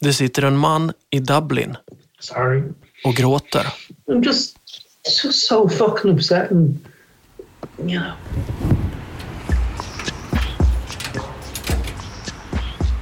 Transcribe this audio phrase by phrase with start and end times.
[0.00, 1.76] Det sitter en man i Dublin
[2.18, 2.62] Sorry.
[3.04, 3.66] och gråter.
[4.06, 4.56] I'm just,
[5.24, 6.78] just so fucking upset and,
[7.78, 8.12] you know.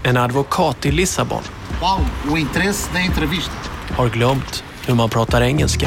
[0.05, 1.43] En advokat i Lissabon
[1.79, 2.01] Qual
[2.31, 3.53] o interesse da entrevista?
[3.97, 5.87] har glömt hur man pratar engelska.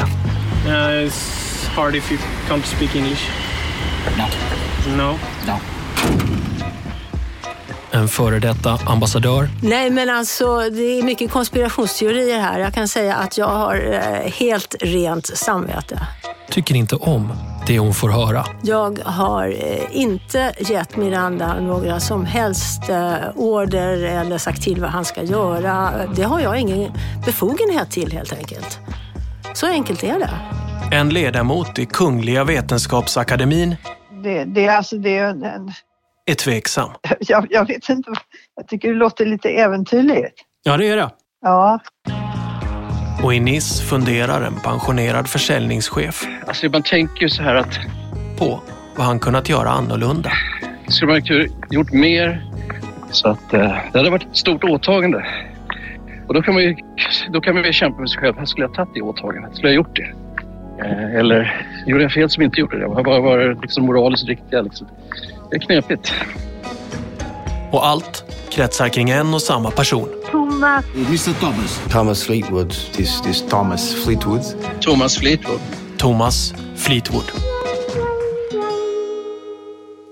[0.66, 3.22] Uh, it's hard if you can't speak English.
[4.18, 4.26] No.
[4.96, 5.18] No.
[5.46, 5.58] No.
[7.92, 12.58] En före detta ambassadör Nej, men alltså det är mycket konspirationsteorier här.
[12.58, 16.00] Jag kan säga att jag har eh, helt rent samvete.
[16.50, 17.32] tycker inte om
[17.66, 18.44] det hon får höra.
[18.62, 24.90] Jag har eh, inte gett Miranda några som helst eh, order eller sagt till vad
[24.90, 25.90] han ska göra.
[26.16, 26.92] Det har jag ingen
[27.26, 28.78] befogenhet till helt enkelt.
[29.54, 30.30] Så enkelt är det.
[30.96, 33.76] En ledamot i Kungliga Vetenskapsakademin
[34.24, 35.72] Det, det, är alltså, det, är en-
[36.26, 36.90] är tveksam.
[37.20, 38.10] jag, jag vet inte,
[38.56, 40.34] jag tycker det låter lite äventyrligt.
[40.62, 41.10] Ja, det är det.
[41.42, 41.80] Ja,
[43.22, 47.78] Och i Nice funderar en pensionerad försäljningschef Alltså man tänker ju så här att
[48.38, 48.60] på
[48.96, 50.30] vad han kunnat göra annorlunda.
[50.88, 52.44] skulle man ha gjort mer
[53.10, 55.26] så att eh, det hade varit ett stort åtagande.
[56.28, 56.76] Och då kan man ju,
[57.30, 58.38] då kan man ju kämpa med sig själv.
[58.38, 59.54] Här skulle jag ha tagit det åtagandet?
[59.56, 60.12] Skulle jag gjort det?
[60.84, 62.86] Eh, eller gjorde jag fel som inte gjorde det?
[62.86, 64.62] Vad var, var det liksom moraliskt riktiga?
[64.62, 64.86] Liksom?
[65.52, 66.12] Det är knepigt.
[67.72, 70.08] Och allt kretsar kring en och samma person.
[70.30, 70.84] Thomas.
[70.94, 71.80] Mr Thomas.
[71.90, 74.40] Thomas Fleetwood, this, this Thomas Fleetwood.
[74.80, 75.60] Thomas Fleetwood.
[75.98, 77.24] Thomas Fleetwood.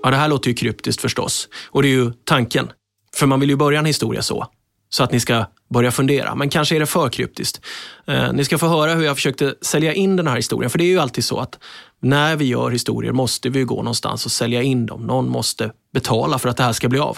[0.03, 1.49] Ja, det här låter ju kryptiskt förstås.
[1.71, 2.71] Och det är ju tanken.
[3.15, 4.47] För man vill ju börja en historia så.
[4.89, 6.35] Så att ni ska börja fundera.
[6.35, 7.61] Men kanske är det för kryptiskt.
[8.07, 10.69] Eh, ni ska få höra hur jag försökte sälja in den här historien.
[10.69, 11.59] För det är ju alltid så att
[12.01, 15.01] när vi gör historier måste vi ju gå någonstans och sälja in dem.
[15.01, 17.17] Någon måste betala för att det här ska bli av.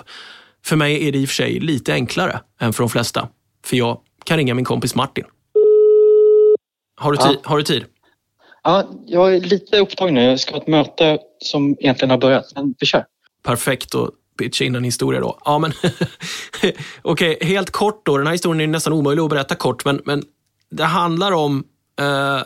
[0.66, 3.28] För mig är det i och för sig lite enklare än för de flesta.
[3.66, 5.26] För jag kan ringa min kompis Martin.
[6.96, 7.86] Har du, ti- har du tid?
[8.63, 10.24] Ja, jag är lite upptagen nu.
[10.24, 13.06] Jag ska ha ett möte som egentligen har börjat, men vi kör.
[13.46, 15.38] perfekt att pitcha in en historia då.
[15.45, 15.73] Ja, men
[17.01, 18.17] okej, helt kort då.
[18.17, 20.23] Den här historien är nästan omöjlig att berätta kort, men, men
[20.71, 21.63] det handlar om...
[21.99, 22.41] Eh,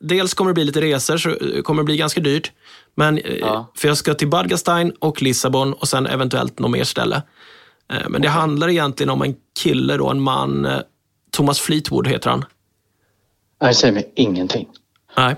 [0.00, 2.52] dels kommer det bli lite resor, så kommer det bli ganska dyrt.
[2.94, 3.72] Men, eh, Ja.
[3.76, 7.22] För jag ska till Badgastein och Lissabon och sen eventuellt något mer ställe.
[7.92, 10.64] Eh, men det handlar egentligen om en kille, då, en man.
[10.64, 10.78] Eh,
[11.32, 12.44] Thomas Fleetwood heter han.
[13.60, 14.68] Det säger mig ingenting.
[15.16, 15.36] Nej.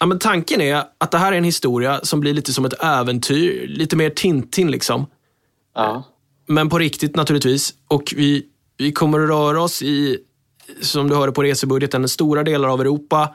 [0.00, 2.82] Ja, men tanken är att det här är en historia som blir lite som ett
[2.82, 3.66] äventyr.
[3.68, 5.06] Lite mer Tintin liksom.
[5.74, 6.02] Ja.
[6.46, 7.74] Men på riktigt naturligtvis.
[7.88, 10.18] Och vi, vi kommer att röra oss i,
[10.80, 13.34] som du hörde på resebudgeten, stora delar av Europa.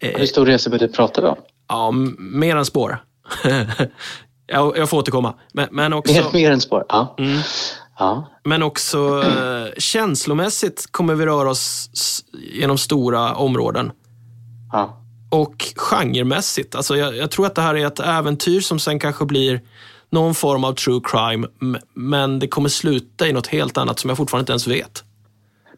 [0.00, 1.36] Hur stor resebudget pratar vi om?
[1.68, 2.98] Ja, mer än spår.
[4.46, 5.34] jag, jag får återkomma.
[5.52, 6.84] Men, men också, Mer, mer än spår?
[6.88, 7.14] Ja.
[7.18, 7.40] Mm.
[7.98, 8.28] ja.
[8.44, 11.90] men också eh, känslomässigt kommer vi röra oss
[12.32, 13.92] genom stora områden.
[14.72, 15.00] ja.
[15.30, 16.74] Och genremässigt.
[16.74, 19.60] Alltså jag, jag tror att det här är ett äventyr som sen kanske blir
[20.14, 21.48] någon form av true crime.
[21.94, 25.04] Men det kommer sluta i något helt annat som jag fortfarande inte ens vet.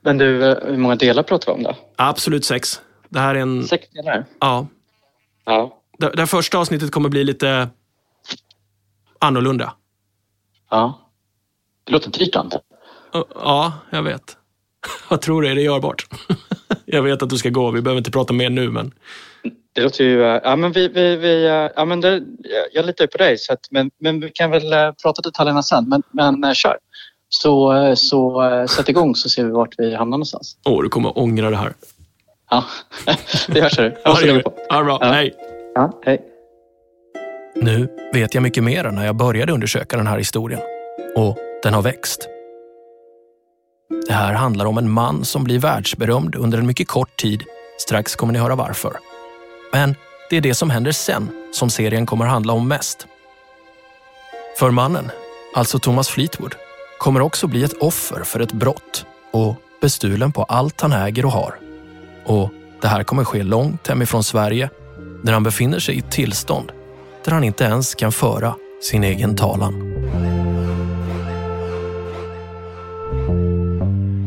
[0.03, 1.77] Men du, eh, hur många delar pratar vi om då?
[1.97, 2.81] Absolut sex.
[3.09, 3.67] Det här är en...
[3.67, 4.25] Sex delar?
[4.41, 4.67] Ja.
[5.45, 5.83] Ja.
[5.99, 7.69] Det, det här första avsnittet kommer bli lite
[9.19, 9.73] annorlunda.
[10.71, 11.03] ja.
[11.85, 12.61] Det låter Ante.
[13.35, 14.37] Ja, jag vet.
[15.09, 15.49] Vad tror du?
[15.49, 16.07] Är det görbart?
[16.85, 17.71] jag vet att du ska gå.
[17.71, 18.95] Vi behöver inte prata mer nu, men...
[19.77, 20.25] Det låter ju...
[20.25, 20.89] eh, Ja, men vi...
[20.89, 22.23] vi, vi eh, ja, men det,
[22.73, 25.63] jag- litar ju på dig, så att, men, men vi kan väl eh, prata detaljerna
[25.63, 25.89] sen.
[25.89, 26.03] Men,
[26.41, 26.77] men kör.
[27.29, 30.57] Så, så sätt igång så ser vi vart vi hamnar någonstans.
[30.69, 31.73] Åh, du kommer ångra det här.
[32.51, 32.65] Ja,
[33.49, 33.79] det hörs.
[33.79, 33.89] hörru.
[33.91, 34.53] Jag Ja, måste lägga på.
[34.69, 34.99] Ja, bra.
[35.01, 35.07] Ja.
[35.13, 35.35] Hej.
[35.75, 36.23] Ja, hej.
[37.55, 40.61] Nu vet jag mycket mer än när jag började undersöka den här historien.
[41.17, 42.29] Och den har växt.
[44.07, 47.43] Det här handlar om en man som blir världsberömd under en mycket kort tid.
[47.79, 48.97] Strax kommer ni höra varför.
[49.73, 49.95] Men
[50.31, 53.07] det är det som händer sen som serien kommer handla om mest.
[54.59, 55.11] För mannen,
[55.55, 56.55] alltså Thomas Fleetwood,
[56.99, 61.33] kommer också bli ett offer för ett brott och bestulen på allt han äger och
[61.33, 61.59] har.
[62.25, 64.71] Och det här kommer ske långt hemifrån Sverige
[65.23, 66.73] där han befinner sig i ett tillstånd
[67.25, 69.93] där han inte ens kan föra sin egen talan.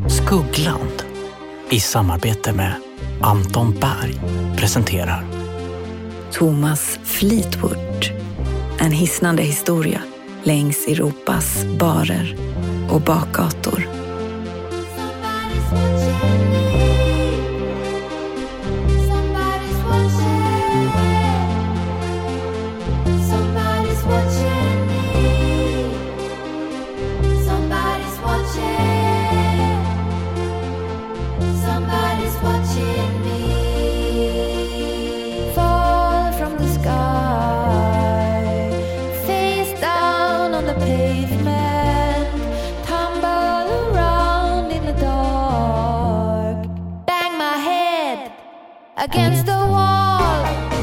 [0.09, 1.03] Skuggland
[1.69, 2.73] i samarbete med
[3.21, 4.21] Anton Berg
[4.57, 5.25] presenterar
[6.31, 8.05] Thomas Fleetwood.
[8.79, 10.01] En hisnande historia
[10.43, 12.35] längs Europas barer
[12.89, 13.87] och bakgator.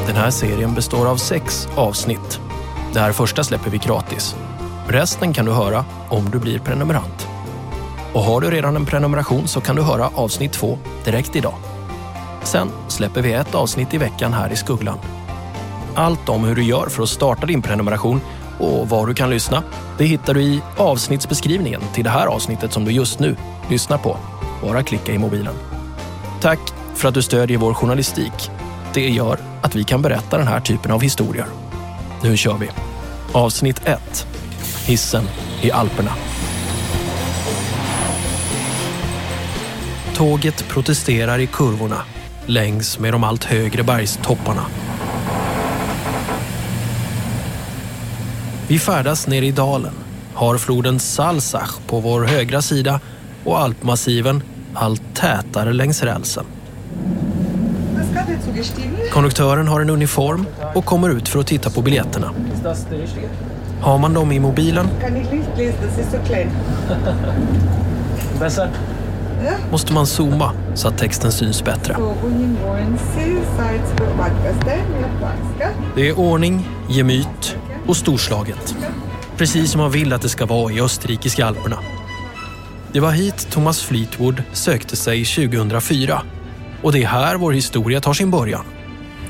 [0.07, 2.39] Den här serien består av sex avsnitt.
[2.93, 4.35] Det här första släpper vi gratis.
[4.87, 7.27] Resten kan du höra om du blir prenumerant.
[8.13, 11.53] Och har du redan en prenumeration så kan du höra avsnitt två direkt idag.
[12.43, 14.97] Sen släpper vi ett avsnitt i veckan här i skugglan.
[15.95, 18.21] Allt om hur du gör för att starta din prenumeration
[18.59, 19.63] och var du kan lyssna,
[19.97, 23.35] det hittar du i avsnittsbeskrivningen till det här avsnittet som du just nu
[23.69, 24.17] lyssnar på.
[24.61, 25.55] Bara klicka i mobilen.
[26.41, 28.51] Tack för att du stödjer vår journalistik.
[28.93, 31.45] Det gör att vi kan berätta den här typen av historier.
[32.23, 32.69] Nu kör vi.
[33.31, 34.27] Avsnitt 1.
[34.85, 35.23] Hissen
[35.61, 36.11] i Alperna.
[40.15, 42.01] Tåget protesterar i kurvorna
[42.45, 44.65] längs med de allt högre bergstopparna.
[48.67, 49.93] Vi färdas ner i dalen,
[50.33, 52.99] har floden Salsach på vår högra sida
[53.43, 54.43] och alpmassiven
[54.73, 56.45] allt tätare längs rälsen.
[59.11, 60.45] Konduktören har en uniform
[60.75, 62.31] och kommer ut för att titta på biljetterna.
[63.81, 64.87] Har man dem i mobilen
[69.71, 71.95] måste man zooma så att texten syns bättre.
[75.95, 77.55] Det är ordning, gemyt
[77.87, 78.75] och storslaget.
[79.37, 81.77] Precis som man vill att det ska vara i österrikiska alperna.
[82.91, 86.21] Det var hit Thomas Fleetwood sökte sig 2004
[86.81, 88.65] och det är här vår historia tar sin början.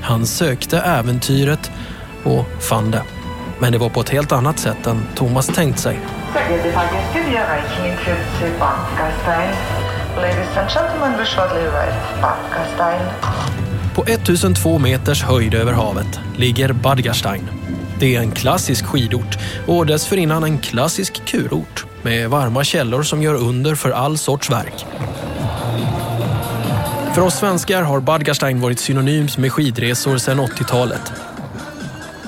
[0.02, 1.72] Han sökte äventyret
[2.24, 3.04] och fann det.
[3.60, 6.00] Men det var på ett helt annat sätt än Thomas tänkt sig.
[13.96, 17.50] På 1002 meters höjd över havet ligger Badgastein.
[18.00, 23.36] Det är en klassisk skidort och dessförinnan en klassisk kurort med varma källor som gör
[23.36, 24.86] under för all sorts verk.
[27.18, 31.12] För oss svenskar har Bad Gastein varit synonymt med skidresor sedan 80-talet.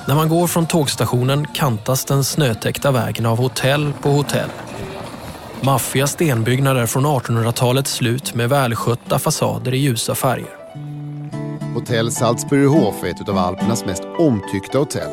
[0.08, 4.48] När man går från tågstationen kantas den snötäckta vägen av hotell på hotell.
[5.60, 10.56] Maffiga stenbyggnader från 1800-talets slut med välskötta fasader i ljusa färger.
[11.74, 15.10] Hotell Salzburgerhof är ett av Alpernas mest omtyckta hotell.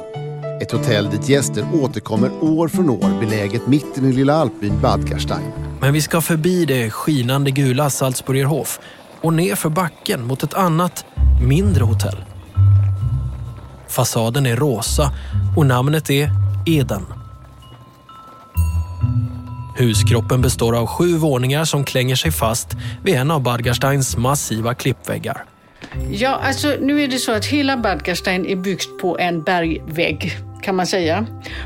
[0.61, 5.09] Ett hotell dit gäster återkommer år från år beläget mitt i den lilla alpbyn Bad
[5.09, 5.51] Gastein.
[5.81, 8.79] Men vi ska förbi det skinande gula Salzburgerhof
[9.21, 11.05] och ner för backen mot ett annat,
[11.41, 12.17] mindre hotell.
[13.87, 15.11] Fasaden är rosa
[15.57, 16.29] och namnet är
[16.65, 17.05] Eden.
[19.77, 22.67] Huskroppen består av sju våningar som klänger sig fast
[23.03, 25.43] vid en av Badgarsteins massiva klippväggar.
[26.11, 30.75] Ja, alltså nu är det så att hela Badgerstein är byggt på en bergvägg kan
[30.75, 31.25] man säga.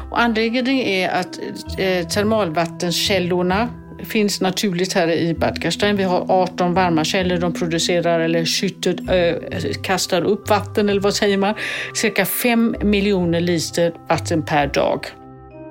[0.09, 1.39] Och anledningen är att
[1.77, 3.69] eh, termalvattenkällorna
[4.05, 5.95] finns naturligt här i Badgarstein.
[5.95, 7.37] Vi har 18 varma källor.
[7.37, 11.55] De producerar eller skytter, äh, kastar upp vatten, eller vad säger man?
[11.93, 15.05] Cirka 5 miljoner liter vatten per dag.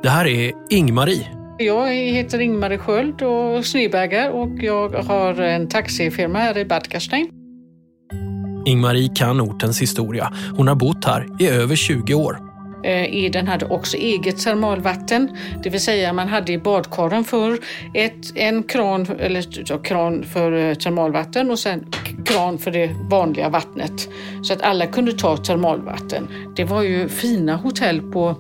[0.03, 1.27] Det här är Ingmarie.
[1.59, 7.31] Jag heter Ingmarie Sköld och Sneberger och jag har en taxifirma här i Badgarstein.
[8.67, 10.33] Ingmarie kan ortens historia.
[10.57, 12.50] Hon har bott här i över 20 år.
[12.85, 17.59] Eh, Eden hade också eget termalvatten, det vill säga man hade i badkaren för
[17.95, 21.85] ett, en kran, eller ja, kran för eh, termalvatten och sen
[22.25, 24.09] kran för det vanliga vattnet.
[24.43, 26.29] Så att alla kunde ta termalvatten.
[26.57, 28.37] Det var ju fina hotell på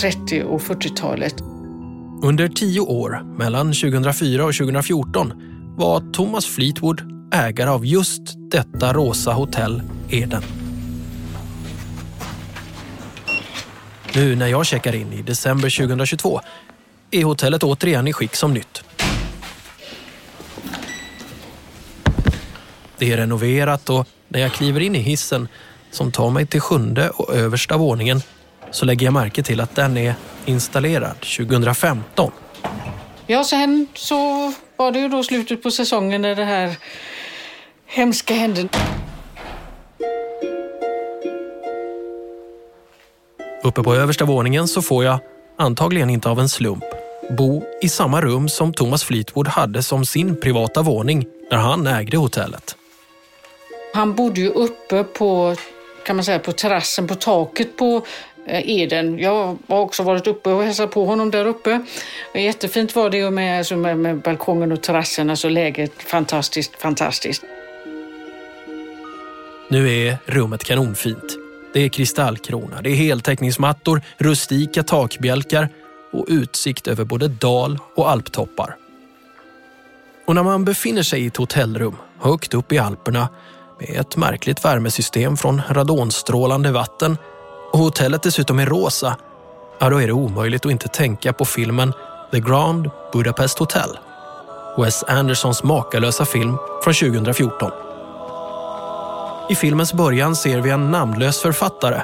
[0.00, 1.34] 30 och 40-talet.
[2.22, 5.32] Under tio år, mellan 2004 och 2014,
[5.76, 7.02] var Thomas Fleetwood
[7.34, 10.59] ägare av just detta rosa hotell Eden.
[14.14, 16.40] Nu när jag checkar in i december 2022
[17.10, 18.82] är hotellet återigen i skick som nytt.
[22.98, 25.48] Det är renoverat och när jag kliver in i hissen
[25.90, 28.22] som tar mig till sjunde och översta våningen
[28.70, 30.14] så lägger jag märke till att den är
[30.46, 32.32] installerad 2015.
[33.26, 36.76] Ja, sen så var det ju då slutet på säsongen när det här
[37.86, 38.68] hemska hände.
[43.62, 45.18] Uppe på översta våningen så får jag,
[45.56, 46.84] antagligen inte av en slump,
[47.30, 52.16] bo i samma rum som Thomas Fleetwood hade som sin privata våning när han ägde
[52.16, 52.76] hotellet.
[53.94, 55.56] Han bodde ju uppe på,
[56.06, 58.06] kan man säga, på terrassen, på taket på
[58.46, 59.18] Eden.
[59.18, 61.84] Jag har också varit uppe och hälsat på honom där uppe.
[62.34, 67.44] Jättefint var det med, alltså med, med balkongen och terrassen, alltså läget fantastiskt, fantastiskt.
[69.68, 71.49] Nu är rummet kanonfint.
[71.72, 75.68] Det är kristallkrona, det är heltäckningsmattor, rustika takbjälkar
[76.12, 78.76] och utsikt över både dal och alptoppar.
[80.26, 83.28] Och när man befinner sig i ett hotellrum högt upp i Alperna
[83.80, 87.16] med ett märkligt värmesystem från radonstrålande vatten
[87.72, 89.16] och hotellet dessutom är rosa,
[89.78, 91.92] ja då är det omöjligt att inte tänka på filmen
[92.32, 93.98] The Grand Budapest Hotel.
[94.78, 97.89] Wes Andersons makalösa film från 2014.
[99.50, 102.02] I filmens början ser vi en namnlös författare.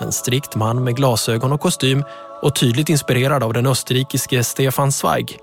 [0.00, 2.04] En strikt man med glasögon och kostym
[2.42, 5.38] och tydligt inspirerad av den österrikiske Stefan Zweig.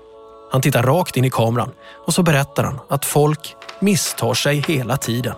[0.50, 1.70] Han tittar rakt in i kameran
[2.06, 5.34] och så berättar han att folk misstar sig hela tiden.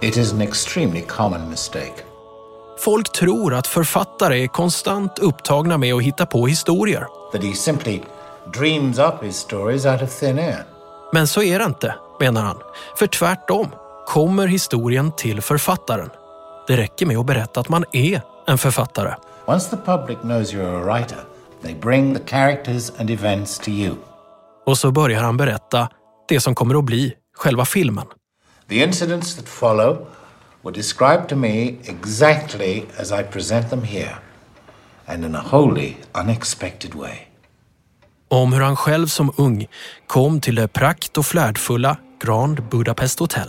[0.00, 1.94] It is an extremely common mistake.
[2.78, 7.06] Folk tror att författare är konstant upptagna med att hitta på historier.
[7.32, 8.00] That he simply
[8.54, 10.64] dreams up his stories out of thin air.
[11.12, 12.56] Men så är det inte, menar han.
[12.96, 13.70] För tvärtom
[14.06, 16.10] kommer historien till författaren.
[16.66, 19.14] Det räcker med att berätta att man är en författare.
[19.46, 21.18] Once the public knows you're a writer,
[21.62, 23.94] they bring the characters and events to you.
[24.66, 25.88] Och så börjar han berätta
[26.28, 28.06] det som kommer att bli själva filmen.
[28.68, 30.06] The incidents that follow
[30.62, 34.16] were described to me exactly as I present them here,
[35.06, 35.94] and in a wholly
[36.24, 37.16] unexpected way.
[38.28, 39.66] Om hur han själv som ung
[40.06, 43.48] kom till det prakt och flärdfulla Grand Budapest Hotel.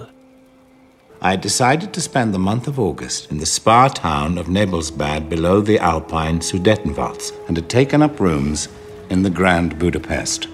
[1.21, 5.61] I decided to spend the month of August in the spa town of Nebelsbad below
[5.61, 8.69] the Alpine Sudetenwalds and had taken up rooms
[9.09, 10.47] in the Grand Budapest.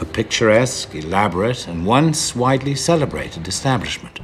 [0.00, 4.20] A picturesque, elaborate, and once widely celebrated establishment.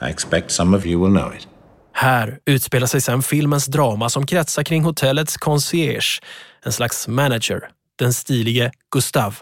[0.00, 1.48] I expect some of you will know it.
[1.92, 6.20] Här utspelar sig sedan filmens drama som kretsar kring hotellets concierge,
[6.66, 7.60] en slags manager,
[7.98, 9.38] den stilige Gustav.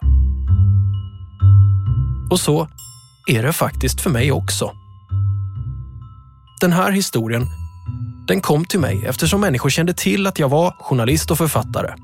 [2.31, 2.69] Och så
[3.27, 4.73] är det faktiskt för mig också.
[6.63, 7.47] Den här historien
[8.27, 11.95] den kom till mig eftersom människor kände till att jag var journalist och författare.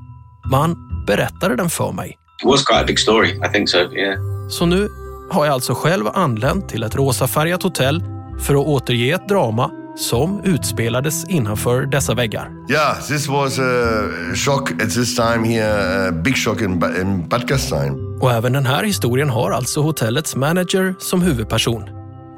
[0.50, 2.18] Man berättade den för mig.
[2.42, 4.18] It was quite a big story, I think so, yeah.
[4.50, 4.88] Så nu
[5.30, 8.02] har jag alltså själv anlänt till ett rosafärgat hotell
[8.40, 12.50] för att återge ett drama som utspelades innanför dessa väggar.
[12.70, 14.02] Yeah, this was a
[14.34, 18.18] shock at this time here, a big shock in, in Bad Gastein.
[18.20, 21.82] Och även den här historien har alltså hotellets manager som huvudperson.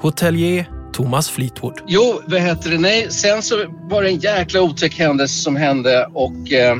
[0.02, 1.74] Hotelier Thomas Fleetwood.
[1.86, 2.78] Jo, vad heter det?
[2.78, 3.56] Nej, sen så
[3.90, 6.52] var det en jäkla otäck händelse som hände och...
[6.52, 6.76] Eh,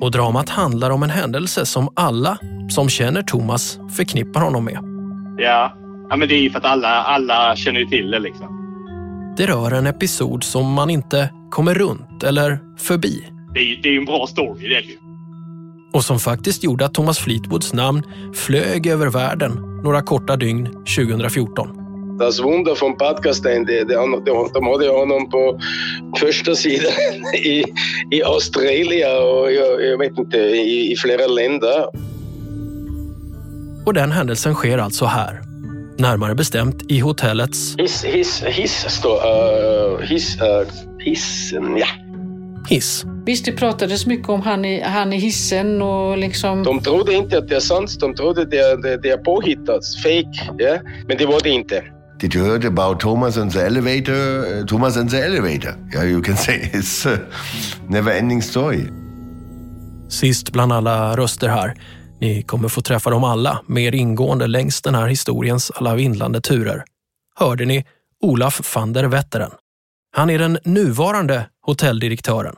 [0.00, 2.38] Och dramat handlar om en händelse som alla
[2.70, 4.78] som känner Thomas förknippar honom med.
[5.38, 5.76] Ja.
[6.10, 8.56] ja, men det är ju för att alla, alla känner ju till det liksom.
[9.36, 13.26] Det rör en episod som man inte kommer runt eller förbi.
[13.54, 14.96] Det är ju det är ju en bra story, det är det ju.
[15.92, 18.02] Och som faktiskt gjorde att Thomas Fleetwoods namn
[18.34, 19.52] flög över världen
[19.84, 21.68] några korta dygn 2014.
[22.20, 25.60] Das Wunder von Bad Gastein, de, de, de, de hade ju honom på
[26.18, 26.92] första sidan
[27.34, 27.64] i,
[28.10, 31.86] i Australien och jag, jag vet inte, i, i flera länder.
[33.86, 35.40] Och den händelsen sker alltså här.
[35.98, 41.86] Närmare bestämt i hotellets Hiss, hiss, hiss, står, uh, hiss, uh, hissen, ja.
[42.68, 43.04] hiss.
[43.26, 46.62] Visst, det pratades mycket om han i, han i hissen och liksom...
[46.62, 49.80] De trodde inte att det är sant, de trodde det är, det, det är påhittat,
[50.02, 50.78] fake, ja.
[51.08, 51.84] men det var det inte.
[52.20, 54.60] Did you heard about Thomas and the elevator?
[54.60, 55.74] Uh, Thomas and the elevator.
[55.94, 58.88] Yeah, you can say it's uh, a never-ending story.
[60.08, 61.74] Sist bland alla röster här.
[62.20, 66.84] Ni kommer få träffa dem alla mer ingående längs den här historiens alla vindlande turer.
[67.36, 67.84] Hörde ni
[68.22, 69.50] Olaf van der Wetteren.
[70.12, 72.56] Han är den nuvarande hotelldirektören.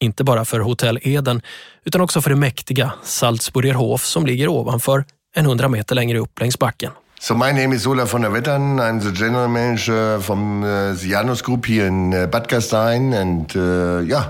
[0.00, 1.42] Inte bara för Hotell Eden
[1.84, 5.04] utan också för det mäktiga Salzburger Hof som ligger ovanför
[5.34, 6.92] en hundra meter längre upp längs backen.
[7.22, 8.80] So my name is Olaf von der Wettern.
[8.80, 13.56] I'm the general manager from uh, the Janus Group here in uh, Bad Gastein and
[13.56, 14.24] uh, yeah.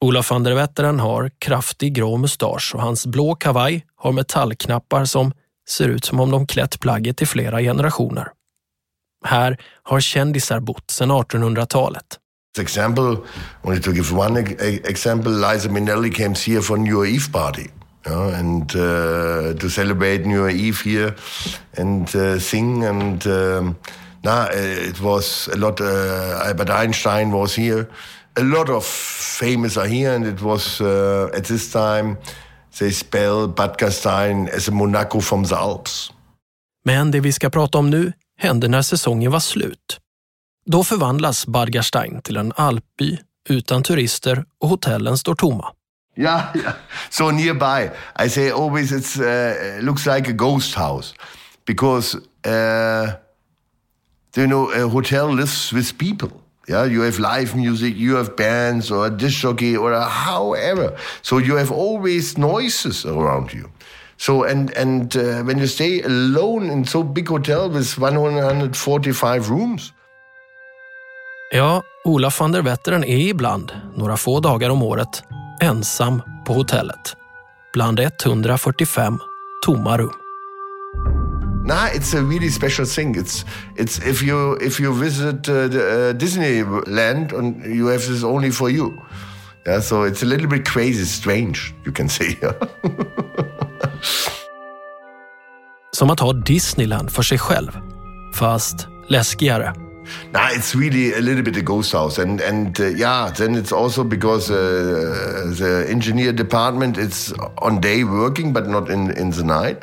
[0.00, 5.32] Olaf van der Wetteren har kraftig grå mustasch och hans blå kavaj har metallknappar som
[5.68, 8.28] ser ut som om de klätt plagget i flera generationer.
[9.24, 12.18] Här har kändisar bott sedan 1800-talet.
[12.58, 13.16] Example,
[13.62, 17.68] only to give one e- example, Liza Minnelli came here for New Eve party.
[18.06, 21.14] Yeah, and uh, to celebrate New Year Eve here
[21.76, 23.76] and uh, sing and um,
[24.22, 25.80] nah, uh, it was a lot.
[25.80, 27.86] Uh, Albert Einstein was here.
[28.38, 28.84] A lot of
[29.40, 32.16] famous are here, and it was uh, at this time
[32.78, 36.12] they spell Bad Gastein as a Monaco from the Alps.
[36.84, 40.00] Men det vi ska prata om nu hände när säsongen var slut.
[40.66, 45.75] Då förvandlas Bad Gastein till en alpby utan turister och hotellen står tomma.
[46.16, 46.72] Yeah, yeah.
[47.10, 51.14] So nearby, I say always it's uh, looks like a ghost house
[51.66, 53.16] because uh,
[54.34, 56.30] you know a hotel lives with people.
[56.68, 60.96] Yeah, you have live music, you have bands or a disc jockey or however.
[61.22, 63.70] So you have always noises around you.
[64.16, 69.92] So and and uh, when you stay alone in so big hotel with 145 rooms,
[71.50, 75.22] Ja, Olaf van der Wetteren är ibland, några få dagar om året,
[75.62, 77.16] ensam på hotellet.
[77.72, 79.18] Bland 145
[79.64, 80.12] tomma rum.
[81.66, 83.16] Nah, it's a really special thing.
[83.16, 83.44] It's
[83.76, 88.50] it's if you if you visit uh, the, uh, Disneyland and you have this only
[88.52, 88.92] for you.
[89.66, 92.36] Yeah, so it's a little bit crazy, strange, you can say.
[95.92, 97.78] Som att ha Disneyland för sig själv,
[98.34, 99.85] fast läskigare.
[100.32, 103.72] Nah, it's really a little bit a ghost house, and and uh, yeah, then it's
[103.72, 109.44] also because uh, the engineer department it's on day working, but not in in the
[109.44, 109.82] night,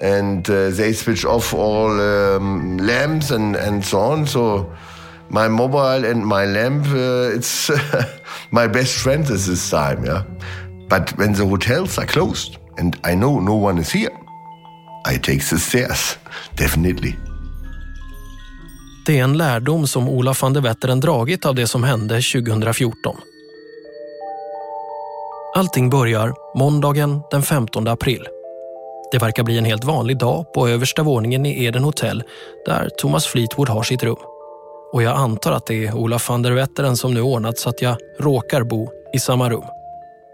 [0.00, 4.26] and uh, they switch off all um, lamps and and so on.
[4.26, 4.72] So
[5.30, 7.70] my mobile and my lamp, uh, it's
[8.50, 10.22] my best friend at this time, yeah.
[10.88, 14.16] But when the hotels are closed and I know no one is here,
[15.04, 16.16] I take the stairs,
[16.56, 17.16] definitely.
[19.06, 23.16] Det är en lärdom som Olaf van der Wetteren dragit av det som hände 2014.
[25.56, 28.26] Allting börjar måndagen den 15 april.
[29.12, 32.22] Det verkar bli en helt vanlig dag på översta våningen i Eden Hotel
[32.66, 34.16] där Thomas Fleetwood har sitt rum.
[34.92, 37.82] Och jag antar att det är Olaf van der Wetteren som nu ordnat så att
[37.82, 39.64] jag råkar bo i samma rum.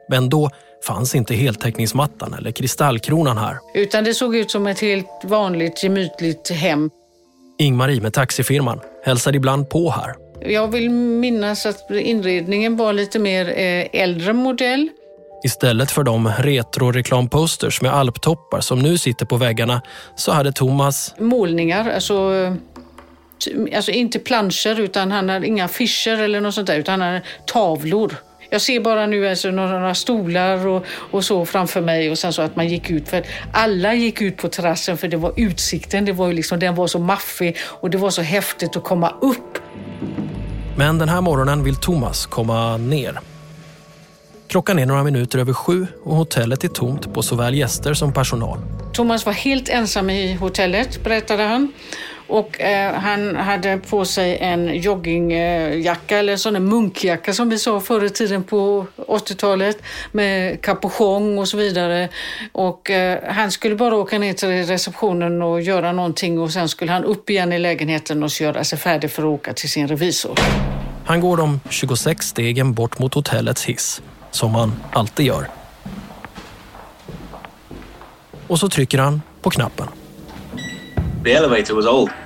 [0.09, 0.51] Men då
[0.87, 3.59] fanns inte heltäckningsmattan eller kristallkronan här.
[3.75, 6.91] Utan det såg ut som ett helt vanligt gemytligt hem.
[7.63, 10.15] Ingmarie med taxifirman hälsade ibland på här.
[10.41, 14.89] Jag vill minnas att inredningen var lite mer eh, äldre modell.
[15.45, 19.83] Istället för de retro-reklamposters med alptoppar som nu sitter på väggarna
[20.17, 22.33] så hade Thomas Målningar, alltså,
[23.77, 27.23] alltså inte planscher utan han hade inga affischer eller något sånt där utan han hade
[27.47, 28.15] tavlor.
[28.53, 32.43] Jag ser bara nu alltså några stolar och, och så framför mig och sen så
[32.43, 33.09] att man gick ut.
[33.09, 36.05] För att alla gick ut på terrassen för det var utsikten.
[36.05, 39.15] Det var ju liksom, den var så maffig och det var så häftigt att komma
[39.21, 39.59] upp.
[40.77, 43.21] Men den här morgonen vill Thomas komma ner.
[44.49, 48.59] Klockan är några minuter över sju och hotellet är tomt på såväl gäster som personal.
[48.93, 51.73] Thomas var helt ensam i hotellet, berättade han.
[52.33, 57.59] Och eh, han hade på sig en joggingjacka, eller en sån där munkjacka som vi
[57.59, 62.09] sa förr i tiden på 80-talet, med kapuschong och så vidare.
[62.53, 66.93] Och eh, han skulle bara åka ner till receptionen och göra någonting och sen skulle
[66.93, 70.39] han upp igen i lägenheten och göra sig färdig för att åka till sin revisor.
[71.05, 75.47] Han går de 26 stegen bort mot hotellets hiss, som han alltid gör.
[78.47, 79.89] Och så trycker han på knappen.
[81.25, 82.11] The elevator was old.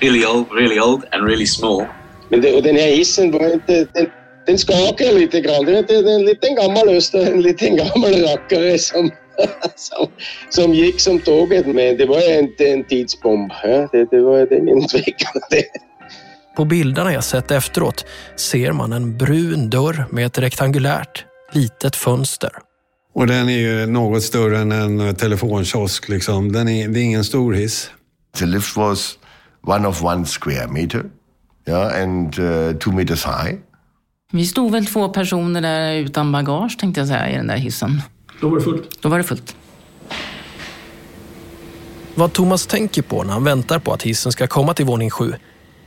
[0.00, 1.86] Really old, really old and really small.
[2.28, 3.86] Men det, och den här hissen var inte...
[3.94, 4.06] Den,
[4.46, 5.64] den skakade lite grann.
[5.64, 9.10] Det är en liten gammal öster, en liten gammal rackare som,
[9.76, 10.08] som,
[10.48, 11.66] som gick som tåget.
[11.66, 13.52] Men det var inte en tidsbomb.
[13.62, 15.64] Ja, det, det var det ingen tvekan det.
[16.56, 18.06] På bilderna jag sett efteråt
[18.36, 22.50] ser man en brun dörr med ett rektangulärt, litet fönster.
[23.14, 26.08] Och den är ju något större än en telefonkiosk.
[26.08, 26.52] Liksom.
[26.52, 27.90] Den är, det är ingen stor hiss.
[28.34, 29.18] The lift was
[29.60, 31.10] one of one square meter,
[31.68, 33.58] yeah, and uh, two meters high.
[34.32, 38.02] Vi stod väl två personer där utan bagage tänkte jag säga i den där hissen.
[38.40, 39.02] Då var det fullt.
[39.02, 39.56] Då var det fullt.
[42.14, 45.34] Vad Thomas tänker på när han väntar på att hissen ska komma till våning sju,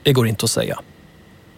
[0.04, 0.80] det går inte att säga.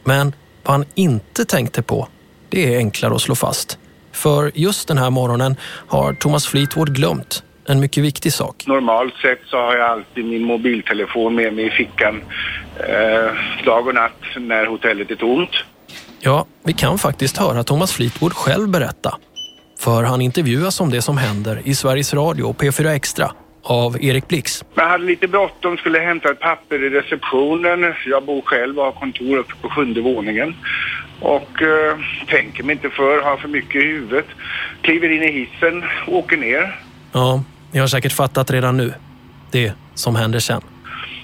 [0.03, 2.07] Men vad han inte tänkte på,
[2.49, 3.77] det är enklare att slå fast.
[4.11, 5.55] För just den här morgonen
[5.87, 8.63] har Thomas Fleetwood glömt en mycket viktig sak.
[8.67, 12.21] Normalt sett så har jag alltid min mobiltelefon med mig i fickan
[12.89, 15.49] eh, dag och natt när hotellet är tomt.
[16.19, 19.17] Ja, vi kan faktiskt höra Thomas Fleetwood själv berätta.
[19.79, 23.31] För han intervjuas om det som händer i Sveriges Radio och P4 Extra
[23.63, 24.65] av Erik Blix.
[24.75, 27.93] Jag hade lite bråttom, skulle hämta ett papper i receptionen.
[28.05, 30.55] Jag bor själv och har kontor uppe på sjunde våningen.
[31.19, 34.25] Och eh, tänker mig inte för, har för mycket i huvudet.
[34.81, 36.79] Kliver in i hissen, åker ner.
[37.11, 38.93] Ja, ni har säkert fattat redan nu.
[39.51, 40.61] Det som händer sen.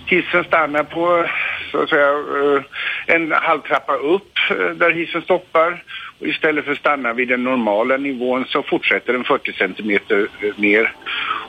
[0.05, 1.25] Hissen stannar på
[1.71, 5.83] så att säga, eh, en halv trappa upp eh, där hissen stoppar.
[6.19, 10.53] Och istället för att stanna vid den normala nivån så fortsätter den 40 centimeter eh,
[10.55, 10.93] ner.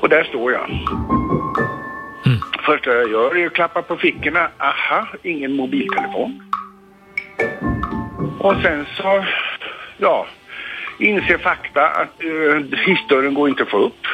[0.01, 0.71] Och där står jag.
[2.67, 4.49] Första jag gör är att klappa på fickorna.
[4.59, 6.43] Aha, ingen mobiltelefon.
[8.39, 9.25] Och sen så,
[9.99, 10.27] ja,
[10.99, 14.07] inser fakta att eh, hissdörren går inte att få upp.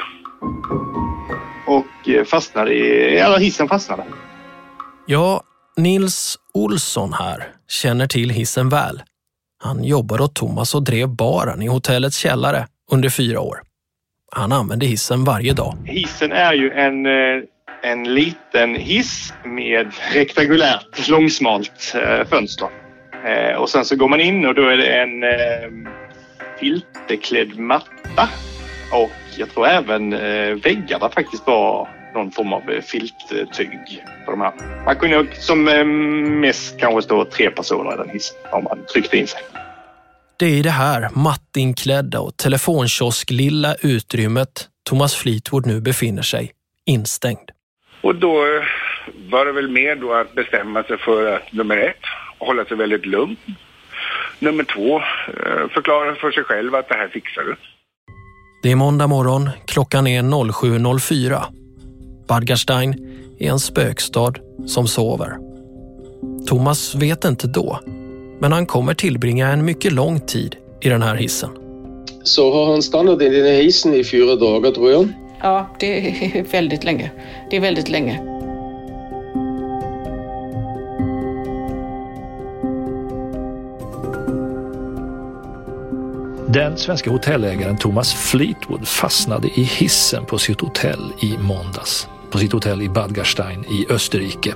[1.73, 3.17] Och eh, fastnade i...
[3.17, 4.05] Eller hissen fastnade.
[5.07, 5.43] Ja,
[5.77, 9.03] Nils Olsson här känner till hissen väl.
[9.63, 13.63] Han jobbade åt Thomas och drev baren i hotellets källare under fyra år.
[14.33, 15.77] Han använde hissen varje dag.
[15.85, 17.43] Hissen är ju en, eh,
[17.83, 22.69] en liten hiss med rektangulärt långsmalt eh, fönster.
[23.59, 25.25] Och sen så går man in och då är det en
[26.61, 28.29] filterklädd matta.
[28.93, 34.40] Och jag tror även eh, väggarna faktiskt var någon form av eh, filttyg på de
[34.40, 34.53] här.
[34.85, 39.16] Man kunde som eh, mest kanske stå tre personer i den hissen om man tryckte
[39.16, 39.40] in sig.
[40.38, 46.53] Det är i det här mattinklädda och telefonkiosk-lilla utrymmet Thomas Fleetwood nu befinner sig,
[46.87, 47.51] instängd.
[48.01, 48.45] Och då
[49.31, 52.03] var det väl mer då att bestämma sig för att nummer ett,
[52.38, 53.37] hålla sig väldigt lugn.
[54.38, 55.03] Nummer två,
[55.75, 57.57] förklara för sig själv att det här fixar du.
[58.62, 61.42] Det är måndag morgon, klockan är 07.04.
[62.29, 64.33] Bad Gastein är en spökstad
[64.66, 65.37] som sover.
[66.46, 67.81] Thomas vet inte då,
[68.40, 71.51] men han kommer tillbringa en mycket lång tid i den här hissen.
[72.22, 75.09] Så har han stannat i den här hissen i fyra dagar tror jag.
[75.40, 77.11] Ja, det är väldigt länge.
[77.51, 78.32] Det är väldigt länge.
[86.53, 92.09] Den svenska hotellägaren Thomas Fleetwood fastnade i hissen på sitt hotell i måndags.
[92.31, 94.55] På sitt hotell i Bad Gastein i Österrike.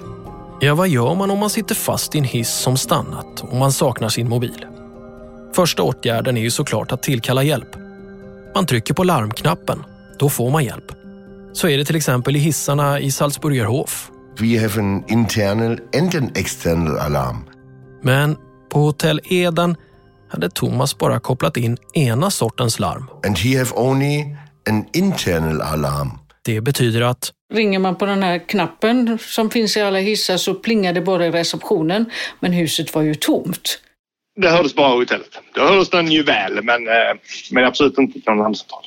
[0.61, 3.73] Ja, vad gör man om man sitter fast i en hiss som stannat och man
[3.73, 4.67] saknar sin mobil?
[5.55, 7.77] Första åtgärden är ju såklart att tillkalla hjälp.
[8.55, 9.85] Man trycker på larmknappen,
[10.19, 10.93] då får man hjälp.
[11.53, 14.11] Så är det till exempel i hissarna i Salzburgerhof.
[14.41, 17.37] We have an internal and an external alarm.
[18.03, 18.37] Men
[18.71, 19.77] på hotell Eden
[20.29, 23.11] hade Thomas bara kopplat in ena sortens larm.
[23.27, 24.25] And he have only
[24.69, 26.11] an internal alarm.
[26.45, 30.55] Det betyder att Ringer man på den här knappen som finns i alla hissar så
[30.55, 32.11] plingar det bara i receptionen.
[32.41, 33.79] Men huset var ju tomt.
[34.37, 35.39] Det hördes bara i hotellet.
[35.55, 37.17] Det hördes den ju väl, men, eh,
[37.51, 38.87] men absolut inte till någon larmcentral.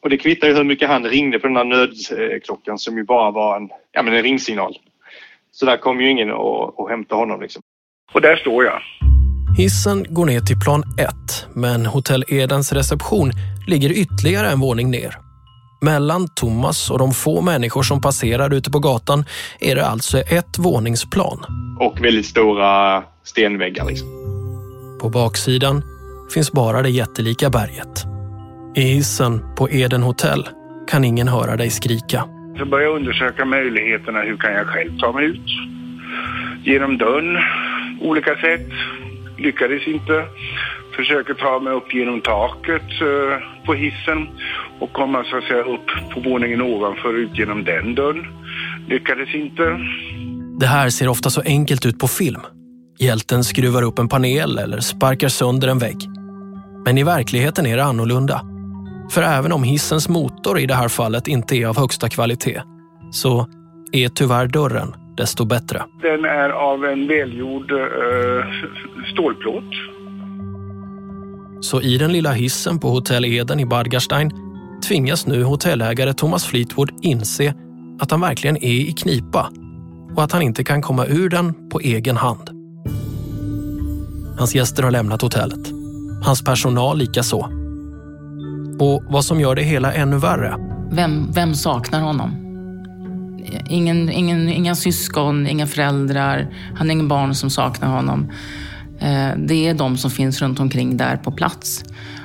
[0.00, 3.30] Och det kvittar ju hur mycket han ringde på den här nödklockan som ju bara
[3.30, 4.78] var en, ja, men en ringsignal.
[5.52, 7.40] Så där kom ju ingen att, att hämta honom.
[7.40, 7.62] Liksom.
[8.12, 8.82] Och där står jag.
[9.56, 13.30] Hissen går ner till plan 1 men hotell Edens reception
[13.66, 15.16] ligger ytterligare en våning ner.
[15.80, 19.24] Mellan Thomas och de få människor som passerar ute på gatan
[19.60, 21.38] är det alltså ett våningsplan.
[21.80, 23.84] Och väldigt stora stenväggar.
[23.86, 24.08] Liksom.
[25.00, 25.82] På baksidan
[26.34, 28.04] finns bara det jättelika berget.
[28.76, 30.48] I hissen på Eden hotell
[30.88, 32.24] kan ingen höra dig skrika.
[32.70, 34.20] Började jag undersöka möjligheterna.
[34.20, 35.46] Hur kan jag själv ta mig ut?
[36.64, 37.38] Genom dörren,
[38.00, 38.68] olika sätt.
[39.38, 40.24] Lyckades inte.
[40.96, 44.28] Försöker ta mig upp genom taket eh, på hissen
[44.80, 48.26] och komma så att säga upp på våningen ovanför ut genom den dörren.
[48.88, 49.78] Lyckades inte.
[50.60, 52.40] Det här ser ofta så enkelt ut på film.
[52.98, 55.96] Hjälten skruvar upp en panel eller sparkar sönder en vägg.
[56.84, 58.40] Men i verkligheten är det annorlunda.
[59.10, 62.62] För även om hissens motor i det här fallet inte är av högsta kvalitet
[63.10, 63.46] så
[63.92, 65.82] är tyvärr dörren desto bättre.
[66.02, 68.44] Den är av en välgjord eh,
[69.12, 69.70] stålplåt.
[71.60, 74.30] Så i den lilla hissen på hotell Eden i Bad Gastein
[74.88, 77.54] tvingas nu hotellägare Thomas Fleetwood inse
[78.00, 79.50] att han verkligen är i knipa
[80.16, 82.50] och att han inte kan komma ur den på egen hand.
[84.38, 85.72] Hans gäster har lämnat hotellet.
[86.24, 87.48] Hans personal likaså.
[88.78, 90.56] Och vad som gör det hela ännu värre
[90.90, 92.45] Vem, vem saknar honom?
[93.68, 96.46] Ingen, ingen, inga syskon, inga föräldrar.
[96.76, 98.32] Han har ingen barn som saknar honom.
[99.00, 101.84] Eh, det är de som finns runt omkring där på plats.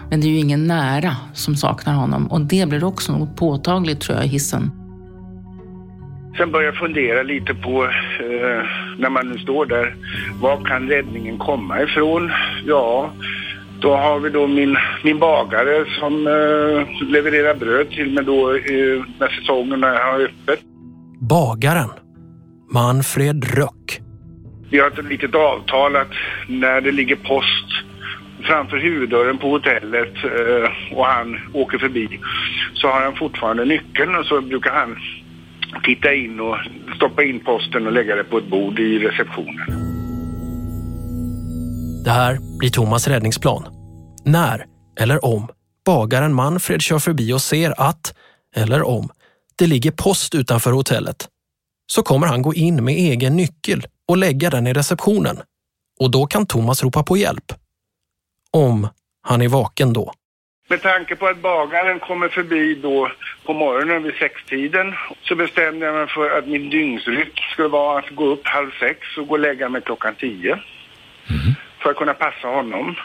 [0.09, 2.27] Men det är ju ingen nära som saknar honom.
[2.27, 4.71] Och det blir också något påtagligt tror jag i hissen.
[6.37, 8.65] Sen börjar jag fundera lite på, eh,
[8.97, 9.95] när man nu står där,
[10.41, 12.31] var kan räddningen komma ifrån?
[12.65, 13.11] Ja,
[13.81, 19.03] då har vi då min, min bagare som eh, levererar bröd till mig då eh,
[19.19, 20.59] när säsongen har öppet
[21.21, 21.89] bagaren
[22.73, 24.01] Manfred Röck.
[24.71, 26.11] Vi har ett litet avtal att
[26.47, 27.67] när det ligger post
[28.43, 32.19] framför huvuddörren på hotellet eh, och han åker förbi
[32.73, 34.95] så har han fortfarande nyckeln och så brukar han
[35.83, 36.57] titta in och
[36.95, 39.67] stoppa in posten och lägga det på ett bord i receptionen.
[42.03, 43.65] Det här blir Thomas räddningsplan.
[44.25, 44.65] När,
[44.99, 45.47] eller om,
[45.85, 48.15] bagaren Manfred kör förbi och ser att,
[48.55, 49.09] eller om,
[49.61, 51.27] det ligger post utanför hotellet,
[51.87, 55.37] så kommer han gå in med egen nyckel och lägga den i receptionen.
[55.99, 57.53] Och då kan Thomas ropa på hjälp.
[58.51, 58.87] Om
[59.21, 60.13] han är vaken då.
[60.69, 63.11] Med tanke på att bagaren kommer förbi då
[63.45, 64.93] på morgonen vid sextiden
[65.23, 68.99] så bestämde jag mig för att min dygnsrytm skulle vara att gå upp halv sex
[69.17, 70.59] och gå och lägga mig klockan tio.
[71.83, 72.95] för att kunna passa honom.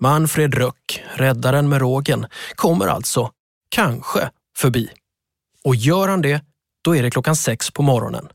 [0.00, 3.30] Manfred Röck, räddaren med rågen, kommer alltså,
[3.70, 4.90] kanske, förbi.
[5.66, 6.44] Och gör han det,
[6.84, 8.28] då är det klockan sex på morgonen.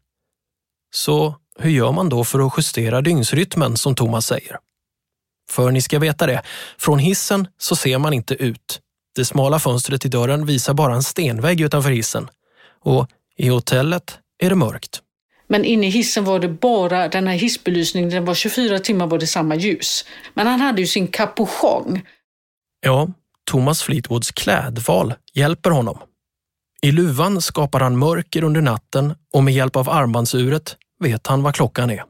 [0.93, 4.57] Så hur gör man då för att justera dygnsrytmen som Thomas säger?
[5.49, 6.41] För ni ska veta det,
[6.77, 8.79] från hissen så ser man inte ut.
[9.15, 12.29] Det smala fönstret i dörren visar bara en stenvägg utanför hissen.
[12.81, 15.01] Och i hotellet är det mörkt.
[15.47, 19.19] Men inne i hissen var det bara den här hissbelysningen, den var 24 timmar var
[19.19, 20.05] det samma ljus.
[20.33, 22.05] Men han hade ju sin kapuschong.
[22.81, 23.09] Ja,
[23.51, 25.97] Thomas Fleetwoods klädval hjälper honom.
[26.83, 31.55] I luvan skapar han mörker under natten och med hjälp av armbandsuret vet han vad
[31.55, 32.03] klockan är.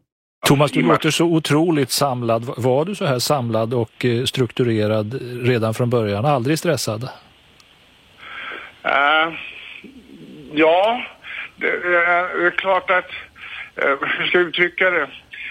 [0.47, 2.53] Thomas, du låter så otroligt samlad.
[2.57, 6.25] Var du så här samlad och eh, strukturerad redan från början?
[6.25, 7.03] Aldrig stressad?
[7.03, 7.09] Uh,
[10.53, 11.01] ja,
[11.55, 13.09] det är, det är klart att,
[14.01, 15.07] hur ska jag uttrycka det?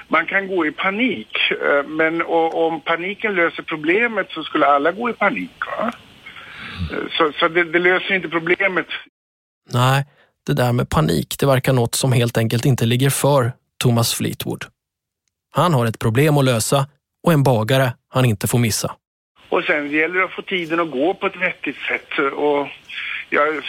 [0.08, 1.38] Man kan gå i panik,
[1.86, 5.50] men om paniken löser problemet så skulle alla gå i panik.
[5.78, 5.92] Va?
[7.10, 8.86] Så, så det, det löser inte problemet.
[9.72, 10.04] Nej,
[10.46, 14.64] det där med panik, det verkar något som helt enkelt inte ligger för Thomas Fleetwood.
[15.52, 16.86] Han har ett problem att lösa
[17.26, 18.96] och en bagare han inte får missa.
[19.48, 22.18] Och sen gäller det att få tiden att gå på ett vettigt sätt.
[22.36, 22.68] Och
[23.30, 23.62] jag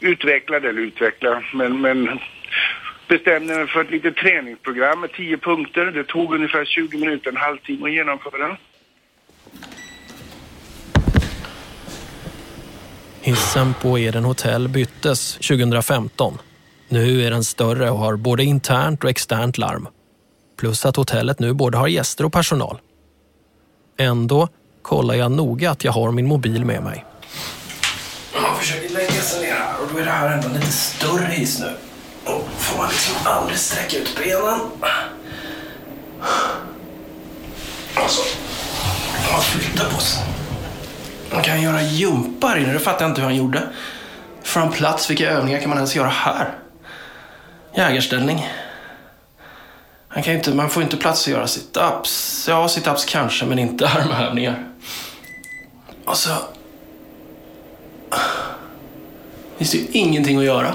[0.00, 2.18] utvecklade, eller utvecklade, men, men
[3.08, 5.86] bestämde mig för ett litet träningsprogram med tio punkter.
[5.86, 8.56] Det tog ungefär 20 minuter, en halvtimme att genomföra.
[13.20, 16.38] Hissen på Eden Hotel byttes 2015.
[16.88, 19.88] Nu är den större och har både internt och externt larm.
[20.58, 22.78] Plus att hotellet nu både har gäster och personal.
[23.98, 24.48] Ändå
[24.82, 27.04] kollar jag noga att jag har min mobil med mig.
[28.42, 31.60] Man försöker lägga sig ner här och då är det här ändå lite större hiss
[31.60, 31.70] nu.
[32.24, 34.60] Då får man liksom aldrig sträcka ut benen.
[37.94, 38.22] Alltså,
[39.32, 40.37] man flyttar på sig.
[41.32, 43.62] Man kan göra jumpar inne, det fattar jag inte hur han gjorde.
[44.44, 45.10] Får han plats?
[45.10, 46.54] Vilka övningar kan man ens göra här?
[47.74, 48.46] Jägarställning.
[50.08, 52.46] Han kan inte, man får inte plats att göra sit-ups.
[52.48, 54.64] Ja, sit-ups kanske, men inte armhävningar.
[56.04, 56.30] Och så...
[59.58, 60.74] Finns det ju ingenting att göra.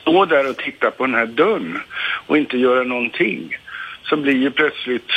[0.00, 1.82] Stå där och titta på den här dörren
[2.26, 3.56] och inte göra någonting.
[4.04, 5.10] Så blir ju plötsligt,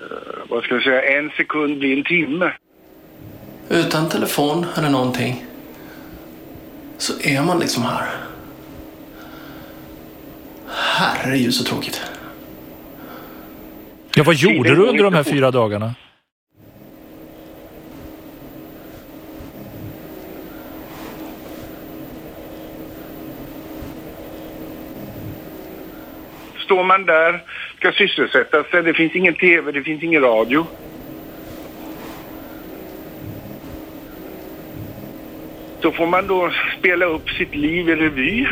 [0.00, 2.52] eh, vad ska jag säga, en sekund blir en timme.
[3.72, 5.44] Utan telefon eller någonting
[6.98, 8.06] så är man liksom här.
[10.68, 12.02] Herregud så tråkigt.
[14.14, 15.94] Ja, vad gjorde du under de här fyra dagarna?
[26.64, 27.42] Står man där,
[27.76, 30.66] ska sysselsätta sig, det finns ingen tv, det finns ingen radio.
[35.82, 38.46] Så får man då spela upp sitt liv i revy.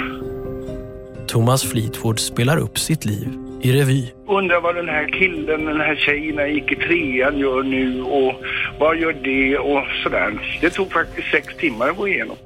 [1.28, 3.28] Thomas Fleetwood spelar upp sitt liv
[3.62, 4.12] i revy.
[4.28, 8.34] Undrar vad den här killen, den här tjejen jag gick i trean gör nu och
[8.80, 10.58] vad gör det och sådär.
[10.60, 12.36] Det tog faktiskt sex timmar att gå igenom.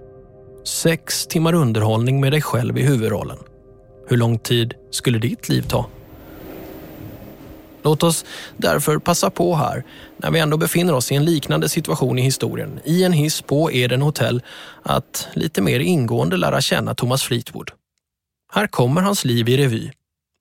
[0.65, 3.39] Sex timmar underhållning med dig själv i huvudrollen.
[4.09, 5.87] Hur lång tid skulle ditt liv ta?
[7.85, 8.25] Låt oss
[8.57, 9.85] därför passa på här,
[10.17, 13.73] när vi ändå befinner oss i en liknande situation i historien, i en hiss på
[13.73, 14.43] Eden Hotel,
[14.83, 17.71] att lite mer ingående lära känna Thomas Fleetwood.
[18.53, 19.91] Här kommer hans liv i revy,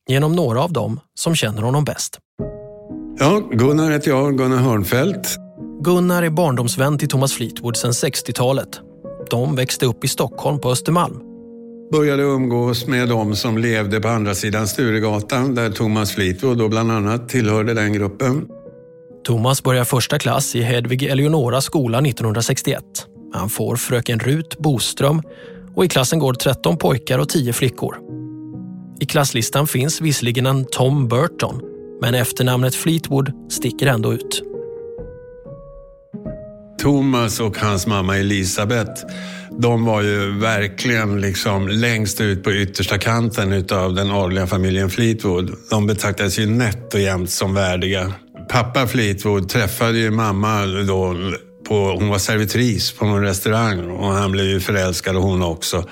[0.09, 2.19] genom några av dem som känner honom bäst.
[3.19, 5.37] Ja, Gunnar heter jag, Gunnar Hörnfeldt.
[5.81, 8.79] Gunnar är barndomsvän till Thomas Fleetwood sedan 60-talet.
[9.29, 11.32] De växte upp i Stockholm på Östermalm.
[11.93, 16.91] Började umgås med de som levde på andra sidan Sturegatan där Thomas Fleetwood då bland
[16.91, 18.47] annat tillhörde den gruppen.
[19.25, 22.83] Thomas börjar första klass i Hedvig Eleonora skola 1961.
[23.33, 25.21] Han får fröken Rut Boström
[25.75, 27.97] och i klassen går 13 pojkar och 10 flickor.
[28.99, 31.61] I klasslistan finns visserligen en Tom Burton,
[32.01, 34.43] men efternamnet Fleetwood sticker ändå ut.
[36.83, 39.05] Thomas och hans mamma Elisabeth,
[39.59, 45.55] de var ju verkligen liksom längst ut på yttersta kanten utav den adliga familjen Fleetwood.
[45.69, 48.13] De betraktades ju nätt och jämt som värdiga.
[48.49, 51.15] Pappa Fleetwood träffade ju mamma då
[51.67, 55.83] på, hon var servitris på någon restaurang och han blev ju förälskad och hon också.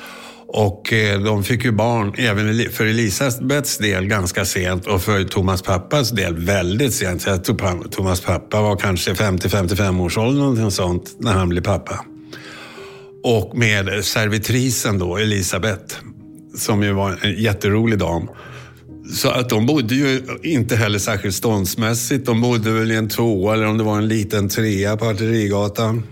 [0.47, 5.61] Och eh, de fick ju barn, även för Elisabeths del, ganska sent och för Thomas
[5.61, 7.25] pappas del väldigt sent.
[7.25, 12.05] Jag tror Thomas pappa var kanske 50-55 års ålder, någonting sånt, när han blev pappa.
[13.23, 15.95] Och med servitrisen då, Elisabeth,
[16.55, 18.29] som ju var en jätterolig dam,
[19.13, 22.25] Så att de bodde ju inte heller särskilt ståndsmässigt.
[22.25, 26.03] De bodde väl i en tvåa eller om det var en liten trea på Artillerigatan.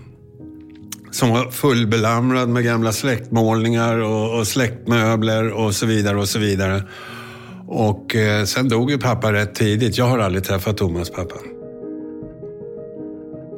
[1.10, 6.82] Som var fullbelamrad med gamla släktmålningar och, och släktmöbler och så vidare och så vidare.
[7.68, 9.98] Och eh, sen dog ju pappa rätt tidigt.
[9.98, 11.36] Jag har aldrig träffat Thomas pappa.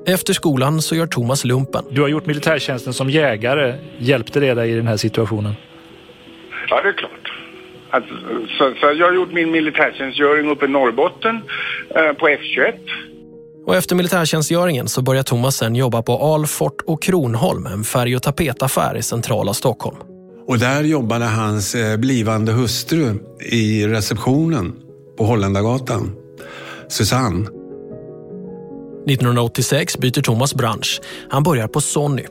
[0.06, 1.84] Efter skolan så gör Thomas lumpen.
[1.90, 3.74] Du har gjort militärtjänsten som jägare.
[3.98, 5.54] Hjälpte det dig i den här situationen?
[6.68, 7.12] Ja, det är klart.
[7.90, 8.04] Att,
[8.58, 11.40] så, så jag har gjort min militärtjänstgöring uppe i Norrbotten
[11.94, 12.72] eh, på F21.
[13.66, 18.22] Och efter militärtjänstgöringen så börjar Thomas sen jobba på Alfort och Kronholm, en färg och
[18.22, 19.96] tapetaffär i centrala Stockholm.
[20.46, 23.14] Och där jobbade hans eh, blivande hustru
[23.50, 24.72] i receptionen
[25.18, 26.10] på Holländargatan.
[26.88, 27.61] Susanne.
[29.06, 31.00] 1986 byter Thomas bransch.
[31.30, 32.22] Han börjar på Sony.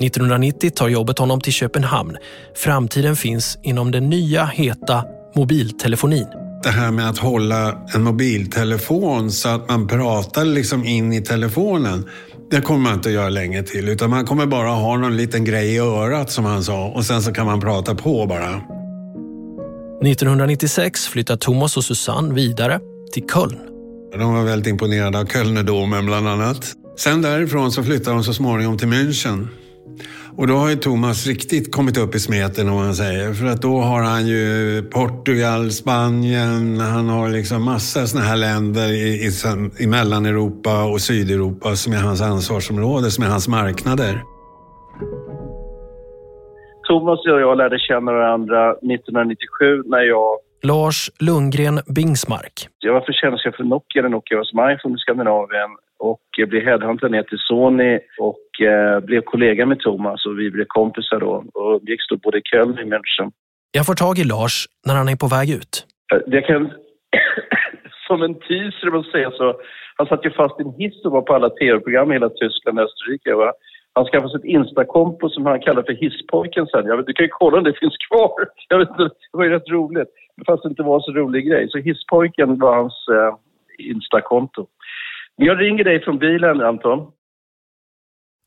[0.00, 2.16] 1990 tar jobbet honom till Köpenhamn.
[2.54, 5.04] Framtiden finns inom den nya heta
[5.36, 6.26] mobiltelefonin.
[6.62, 12.08] Det här med att hålla en mobiltelefon så att man pratar liksom in i telefonen.
[12.50, 15.44] Det kommer man inte att göra länge till utan man kommer bara ha någon liten
[15.44, 18.60] grej i örat som han sa och sen så kan man prata på bara.
[20.02, 22.80] 1996 flyttar Thomas och Susanne vidare
[23.12, 23.71] till Köln.
[24.18, 26.72] De var väldigt imponerade av Kölnerdomen bland annat.
[26.96, 29.46] Sen därifrån så flyttade de så småningom till München.
[30.36, 33.32] Och då har ju Thomas riktigt kommit upp i smeten om man säger.
[33.32, 38.88] För att då har han ju Portugal, Spanien, han har liksom massa sådana här länder
[38.92, 39.30] i, i,
[39.84, 44.22] i Mellaneuropa och Sydeuropa som är hans ansvarsområde, som är hans marknader.
[46.88, 52.52] Thomas och jag lärde känna varandra 1997 när jag Lars Lundgren Bingsmark.
[52.78, 57.10] Jag var försäljningschef för Nokia när Nokia var som iPhone i Skandinavien och blev headhuntad
[57.10, 61.80] ner till Sony och eh, blev kollega med Thomas och vi blev kompisar då och
[61.80, 63.28] umgicks då både i Köln och i München.
[63.72, 65.86] Jag får tag i Lars när han är på väg ut.
[66.14, 66.62] Eh, Det kan,
[68.06, 69.54] som en teaser man säga så,
[69.96, 72.78] han satt ju fast i en hiss och var på alla tv-program i hela Tyskland
[72.78, 73.34] och Österrike.
[73.34, 73.52] Va?
[73.94, 76.86] Han skaffade sig ett Insta-konto som han kallar för Hisspojken sen.
[76.86, 78.38] Jag vet, du kan ju kolla om det finns kvar.
[78.68, 80.08] Jag vet, det var ju rätt roligt.
[80.46, 81.68] Fast det inte var så rolig grej.
[81.70, 83.36] Så Hisspojken var hans eh,
[83.86, 84.66] Insta-konto.
[85.36, 87.12] Jag ringer dig från bilen, Anton.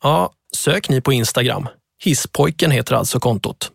[0.04, 1.68] Ja, sök ni på Instagram.
[2.04, 3.72] Hisspojken heter alltså kontot.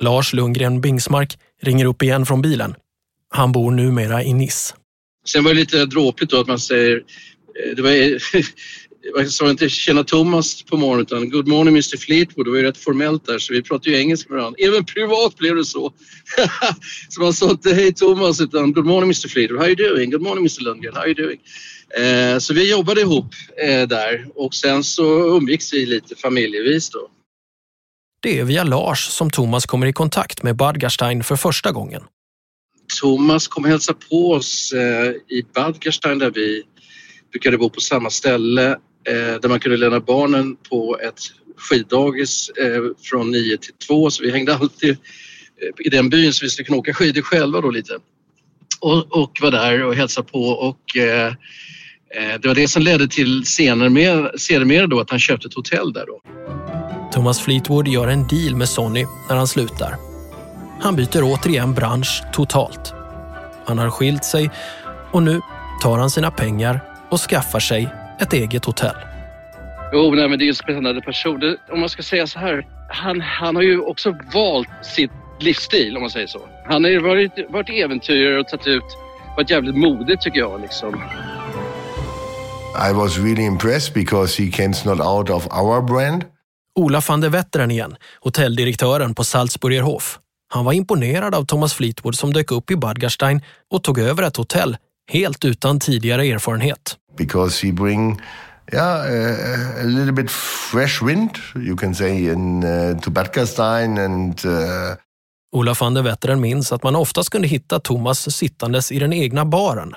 [0.00, 2.74] Lars Lundgren Bingsmark ringer upp igen från bilen.
[3.28, 4.74] Han bor numera i Nice.
[5.26, 7.90] Sen var det lite dråpligt då att man säger, eh, det var,
[9.14, 12.46] jag sa inte tjena Thomas på morgonen utan good morning Mr Fleetwood.
[12.46, 14.58] Det var ju rätt formellt där så vi pratade ju engelska med varandra.
[14.66, 15.92] Även privat blev det så.
[17.08, 19.60] så man sa inte hej Thomas utan good morning Mr Fleetwood.
[19.60, 20.10] How are you doing?
[20.10, 20.94] Good morning Mr Lundgren.
[20.94, 21.40] How are you doing?
[21.98, 27.08] Eh, så vi jobbade ihop eh, där och sen så umgicks vi lite familjevis då.
[28.20, 32.02] Det är via Lars som Thomas kommer i kontakt med Badgarstein för första gången.
[33.00, 36.62] Thomas kom och hälsade på oss eh, i Bad Gastein där vi
[37.32, 41.20] brukade bo på samma ställe Eh, där man kunde lämna barnen på ett
[41.56, 46.44] skiddagis eh, från 9 till 2 så vi hängde alltid eh, i den byn så
[46.44, 47.98] vi skulle kunna åka skidor själva då lite.
[48.80, 53.08] Och, och var där och hälsade på och eh, eh, det var det som ledde
[53.08, 56.20] till senare med, sedermera då att han köpte ett hotell där då.
[57.12, 59.96] Thomas Fleetwood gör en deal med Sonny när han slutar.
[60.80, 62.94] Han byter återigen bransch totalt.
[63.66, 64.50] Han har skilt sig
[65.12, 65.40] och nu
[65.82, 68.96] tar han sina pengar och skaffar sig ett eget hotell.
[69.92, 71.40] Jo, nej, men det är en spännande person.
[71.40, 75.96] Det, om man ska säga så här, han, han har ju också valt sitt livsstil
[75.96, 76.40] om man säger så.
[76.66, 78.84] Han har ju varit, varit äventyrare och tagit ut,
[79.36, 80.94] varit jävligt modig tycker jag liksom.
[82.90, 86.24] I was really impressed because he came not out of our brand.
[86.78, 90.18] Ola van der Wetteren igen, hotelldirektören på Salzburgerhof.
[90.48, 94.36] Han var imponerad av Thomas Fleetwood som dök upp i Badgarstein och tog över ett
[94.36, 94.76] hotell
[95.12, 96.96] helt utan tidigare erfarenhet.
[97.16, 98.20] because he bring
[98.72, 104.96] yeah uh, a little bit fresh wind you can say in uh, Gastein and uh,
[105.52, 109.44] Ola van der Wetteren minns att man oftast kunde hitta Thomas sittandes i den egna
[109.44, 109.94] baren.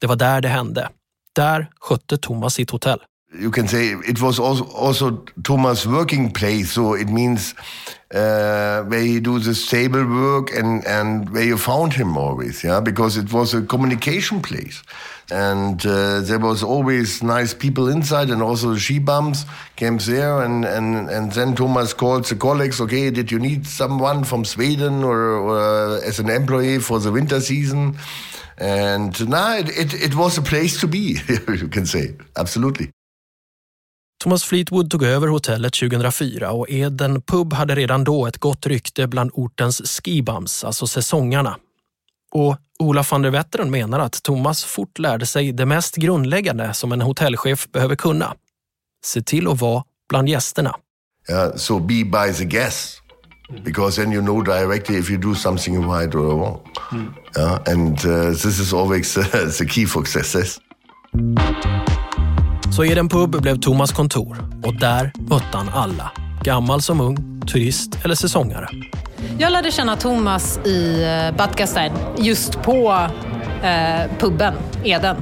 [0.00, 0.88] Det var där det hände.
[1.34, 2.98] Där skötte Thomas sitt hotell.
[3.34, 6.72] You can say it was also, also Thomas' working place.
[6.72, 7.54] So it means
[8.14, 12.80] uh, where he do the stable work and, and where you found him always, yeah,
[12.80, 14.82] because it was a communication place.
[15.30, 20.40] And uh, there was always nice people inside and also the she bums came there
[20.42, 25.02] and, and, and then Thomas called the colleagues, okay, did you need someone from Sweden
[25.02, 27.98] or, or as an employee for the winter season?
[28.58, 32.92] And now it, it, it was a place to be, you can say, absolutely.
[34.26, 39.06] Thomas Fleetwood tog över hotellet 2004 och Eden Pub hade redan då ett gott rykte
[39.06, 41.56] bland ortens skibums, alltså säsongarna.
[42.32, 46.92] Och Ola van der Wetteren menar att Thomas fort lärde sig det mest grundläggande som
[46.92, 48.34] en hotellchef behöver kunna.
[49.04, 50.74] Se till att vara bland gästerna.
[51.30, 53.02] Yeah, so be by the guests.
[53.64, 56.60] Because then you know directly if you do something right or wrong.
[57.36, 59.22] Yeah, and uh, this is always uh,
[59.58, 60.60] the key for success.
[62.72, 66.10] Så Eden Pub blev Thomas kontor och där mötte han alla.
[66.42, 68.68] Gammal som ung, turist eller säsongare.
[69.38, 73.06] Jag lärde känna Thomas i eh, Bad Gastein, just på
[73.62, 74.54] eh, puben
[74.84, 75.16] Eden.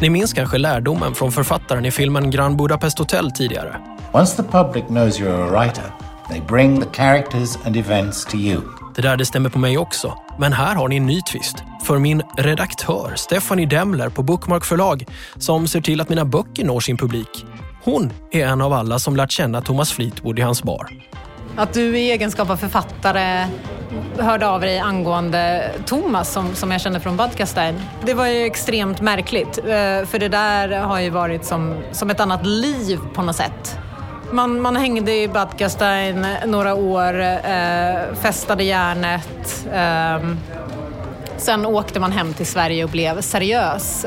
[0.00, 3.76] Ni minns kanske lärdomen från författaren i filmen Grand Budapest Hotel tidigare.
[4.12, 5.84] Once the public knows you're a writer,
[6.28, 8.60] they bring the characters and events to you.
[8.94, 10.18] Det där det stämmer på mig också.
[10.38, 11.56] Men här har ni en ny twist.
[11.84, 15.04] För min redaktör, Stephanie Demler på Bookmark förlag,
[15.36, 17.46] som ser till att mina böcker når sin publik.
[17.84, 20.88] Hon är en av alla som lärt känna Thomas Fleetwood i hans bar.
[21.56, 23.46] Att du i egenskap av författare
[24.18, 27.80] hörde av dig angående Thomas som, som jag känner från Budcastein.
[28.04, 32.20] Det var ju extremt märkligt, eh, för det där har ju varit som, som ett
[32.20, 33.78] annat liv på något sätt.
[34.32, 39.66] Man, man hängde i Bad Gastein några år, eh, festade järnet.
[39.72, 40.28] Eh,
[41.36, 44.06] sen åkte man hem till Sverige och blev seriös.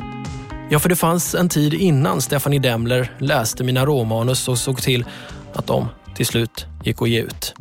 [0.69, 5.05] Ja, för det fanns en tid innan Stephanie Demler läste mina råmanus och såg till
[5.53, 7.53] att de till slut gick att ge ut.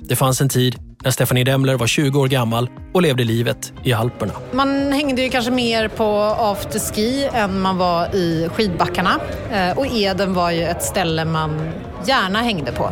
[0.00, 3.92] Det fanns en tid när Stephanie Demler var 20 år gammal och levde livet i
[3.92, 4.32] Alperna.
[4.52, 9.20] Man hängde ju kanske mer på afterski än man var i skidbackarna.
[9.52, 11.70] Eh, Och Eden var ju ett ställe man
[12.06, 12.90] gärna hängde på.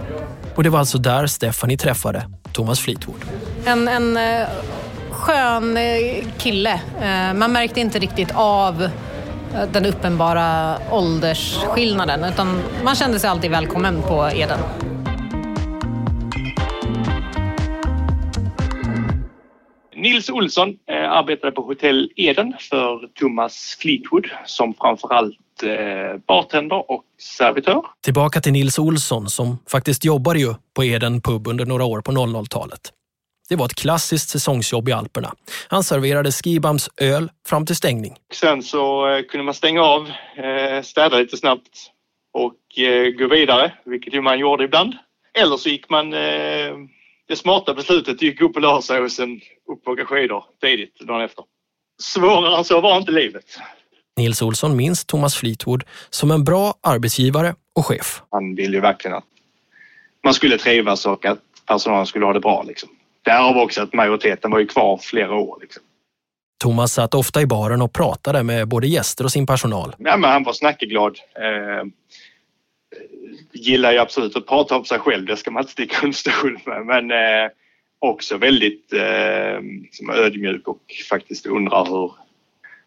[0.55, 3.25] Och det var alltså där Stephanie träffade Thomas Fleetwood.
[3.65, 4.49] En, en eh,
[5.11, 6.81] skön eh, kille.
[7.01, 8.89] Eh, Man märkte inte riktigt av
[9.73, 14.59] den uppenbara åldersskillnaden utan man kände sig alltid välkommen på Eden.
[19.95, 20.69] Nils Olsson
[21.11, 25.37] arbetade på Hotell Eden för Thomas Fleetwood som framförallt
[26.27, 27.05] bartender och
[27.39, 27.83] servitör.
[28.01, 32.13] Tillbaka till Nils Olsson som faktiskt jobbade ju på Eden pub under några år på
[32.13, 32.93] 00-talet.
[33.49, 35.35] Det var ett klassiskt säsongsjobb i Alperna.
[35.69, 38.17] Han serverade Skibams öl fram till stängning.
[38.33, 41.91] Sen så eh, kunde man stänga av, eh, städa lite snabbt
[42.33, 44.95] och eh, gå vidare, vilket ju man gjorde ibland.
[45.39, 46.73] Eller så gick man eh,
[47.29, 49.41] det smarta beslutet gick upp och la sig och sen
[49.73, 51.45] upp och åka skidor tidigt dagen efter.
[52.03, 53.59] Svårare än så var inte livet.
[54.17, 58.23] Nils Olsson minns Thomas Fleetwood som en bra arbetsgivare och chef.
[58.31, 59.25] Han ville ju verkligen att
[60.25, 62.62] man skulle trivas och att personalen skulle ha det bra.
[62.62, 62.89] Liksom.
[63.23, 65.59] Därav också att majoriteten var ju kvar flera år.
[65.61, 65.83] Liksom.
[66.59, 69.95] Thomas satt ofta i baren och pratade med både gäster och sin personal.
[69.99, 71.19] Ja, men han var snackeglad.
[71.35, 71.87] Eh,
[73.53, 76.59] gillar ju absolut att prata om sig själv, det ska man inte sticka under stol
[76.64, 76.87] med.
[76.87, 77.51] Men eh,
[77.99, 82.12] också väldigt eh, liksom ödmjuk och faktiskt undrar hur,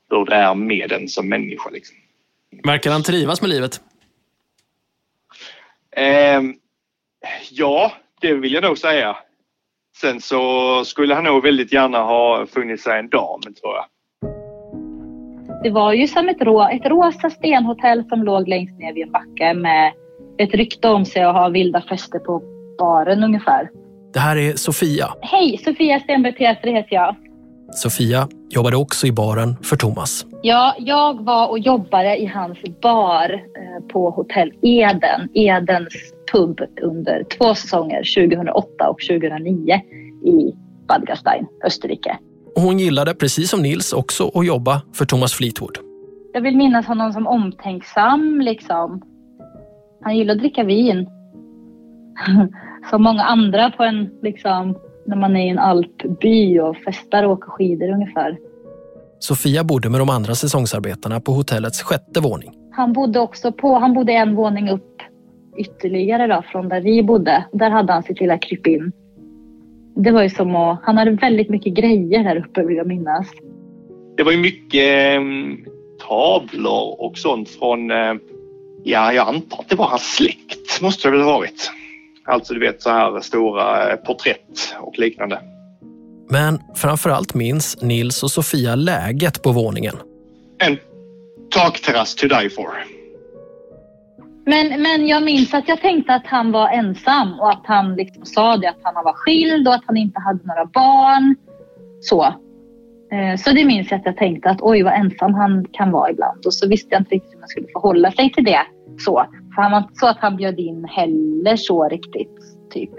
[0.09, 1.69] hur det är med en som människa.
[1.69, 1.97] Liksom.
[2.63, 3.81] Verkar han trivas med livet?
[5.91, 6.41] Eh,
[7.51, 7.91] ja,
[8.21, 9.17] det vill jag nog säga.
[10.01, 13.85] Sen så skulle han nog väldigt gärna ha funnit sig en dam, tror jag.
[15.63, 19.11] Det var ju som ett, rå, ett rosa stenhotell som låg längst ner vid en
[19.11, 19.93] backe med
[20.37, 22.41] ett rykte om sig att ha vilda fester på
[22.77, 23.69] baren ungefär.
[24.13, 25.13] Det här är Sofia.
[25.21, 27.15] Hej, Sofia Stenberg Teater heter jag.
[27.71, 30.25] Sofia jobbade också i baren för Thomas.
[30.41, 35.93] Ja, jag var och jobbade i hans bar eh, på Hotell Eden, Edens
[36.31, 39.81] pub under två säsonger, 2008 och 2009
[40.25, 40.53] i
[40.87, 42.17] Bad Gastein, Österrike.
[42.55, 45.77] Och hon gillade, precis som Nils, också att jobba för Thomas Fleetwood.
[46.33, 49.01] Jag vill minnas honom som omtänksam liksom.
[50.01, 51.07] Han gillade att dricka vin.
[52.89, 54.77] som många andra på en, liksom,
[55.09, 58.37] när man är i en alpby och festar och åker skidor ungefär.
[59.19, 62.51] Sofia bodde med de andra säsongsarbetarna på hotellets sjätte våning.
[62.71, 65.01] Han bodde också på, han bodde en våning upp
[65.57, 67.45] ytterligare då, från där vi bodde.
[67.51, 68.91] Där hade han sitt lilla krypin.
[69.95, 73.27] Det var ju som att, han hade väldigt mycket grejer där uppe vill jag minnas.
[74.17, 75.21] Det var ju mycket eh,
[76.07, 78.13] tavlor och sånt från, eh,
[78.83, 81.71] ja jag antar att det var hans släkt, måste det väl ha varit.
[82.29, 85.41] Alltså du vet så här stora eh, porträtt och liknande.
[86.29, 89.95] Men framförallt minns Nils och Sofia läget på våningen.
[90.63, 90.77] En
[91.51, 92.69] takterrass to die for.
[94.45, 98.25] Men, men jag minns att jag tänkte att han var ensam och att han liksom
[98.25, 101.35] sa det att han var skild och att han inte hade några barn.
[102.01, 102.23] Så.
[103.11, 106.11] Eh, Så det minns jag att jag tänkte att oj vad ensam han kan vara
[106.11, 106.45] ibland.
[106.45, 108.61] Och så visste jag inte riktigt hur man skulle förhålla sig till det.
[108.99, 109.25] Så.
[109.59, 112.37] För han var inte så att han bjöd in heller så riktigt.
[112.73, 112.89] Typ.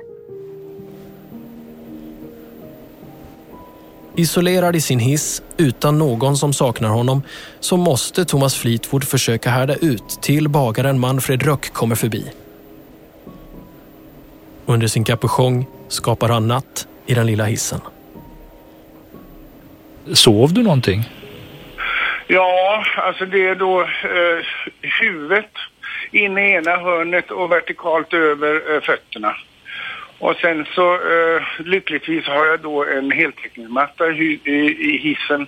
[4.17, 7.23] Isolerad i sin hiss, utan någon som saknar honom,
[7.61, 12.33] så måste Thomas Fleetwood försöka härda ut till bagaren Manfred Röck kommer förbi.
[14.67, 17.81] Under sin kapuschong skapar han natt i den lilla hissen.
[20.13, 21.09] Sov du någonting?
[22.27, 24.47] Ja, alltså det är då eh,
[25.01, 25.51] huvudet
[26.11, 29.37] inne i ena hörnet och vertikalt över eh, fötterna.
[30.21, 34.57] Och sen så eh, lyckligtvis har jag då en heltäckningsmatta i, i,
[34.95, 35.47] i hissen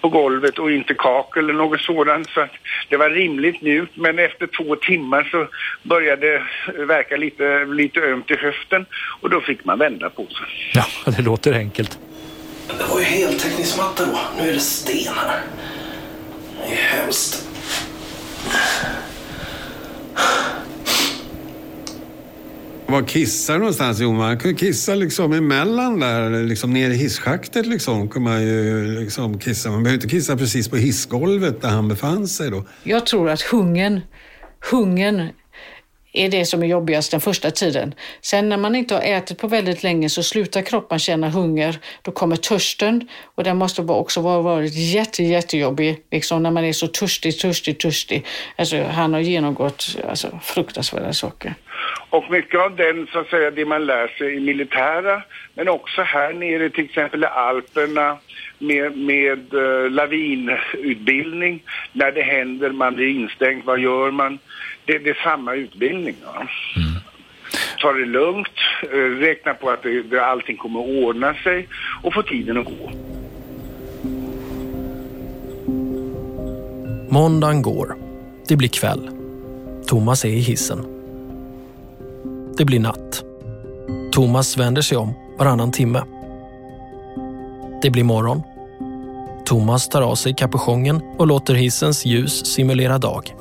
[0.00, 2.30] på golvet och inte kakel eller något sådant.
[2.30, 2.50] Så att
[2.88, 5.46] det var rimligt mjukt men efter två timmar så
[5.82, 8.86] började det verka lite, lite ömt i höften
[9.20, 10.46] och då fick man vända på sig.
[10.74, 10.84] Ja,
[11.16, 11.98] det låter enkelt.
[12.78, 14.18] Det var ju heltäckningsmatta då.
[14.38, 15.40] Nu är det sten här.
[16.66, 17.46] Det är hemskt.
[22.86, 24.00] Var kissar du någonstans?
[24.00, 28.08] Jo, man kunde kissa liksom emellan där, liksom ner i hisschaktet liksom.
[28.08, 29.70] Kunde man ju liksom kissa.
[29.70, 32.64] Man behöver inte kissa precis på hissgolvet där han befann sig då.
[32.82, 34.00] Jag tror att hungern,
[34.70, 35.28] hungern
[36.12, 37.94] är det som är jobbigast den första tiden.
[38.20, 41.78] Sen när man inte har ätit på väldigt länge så slutar kroppen känna hunger.
[42.02, 45.96] Då kommer törsten och den måste också ha varit jätte, jättejobbig.
[46.10, 48.26] Liksom när man är så törstig, törstig, törstig.
[48.56, 51.54] Alltså, han har genomgått alltså, fruktansvärda saker.
[52.10, 55.22] Och mycket av den, så att säga, det man lär sig i militära,
[55.54, 58.18] men också här nere till exempel i Alperna
[58.58, 61.62] med, med uh, lavinutbildning.
[61.92, 64.38] När det händer, man blir instängd, vad gör man?
[64.84, 66.14] Det, det är samma utbildning.
[66.24, 66.46] Ja.
[67.80, 68.48] Ta det lugnt,
[68.94, 71.68] uh, räkna på att det, det, allting kommer att ordna sig
[72.02, 72.90] och få tiden att gå.
[77.10, 77.96] Måndagen går.
[78.48, 79.10] Det blir kväll.
[79.86, 80.84] Thomas är i hissen.
[82.58, 83.22] Det blir natt.
[84.12, 86.02] Thomas vänder sig om varannan timme.
[87.82, 88.42] Det blir morgon.
[89.46, 93.34] Thomas tar av sig kapuschongen och låter hissens ljus simulera dag.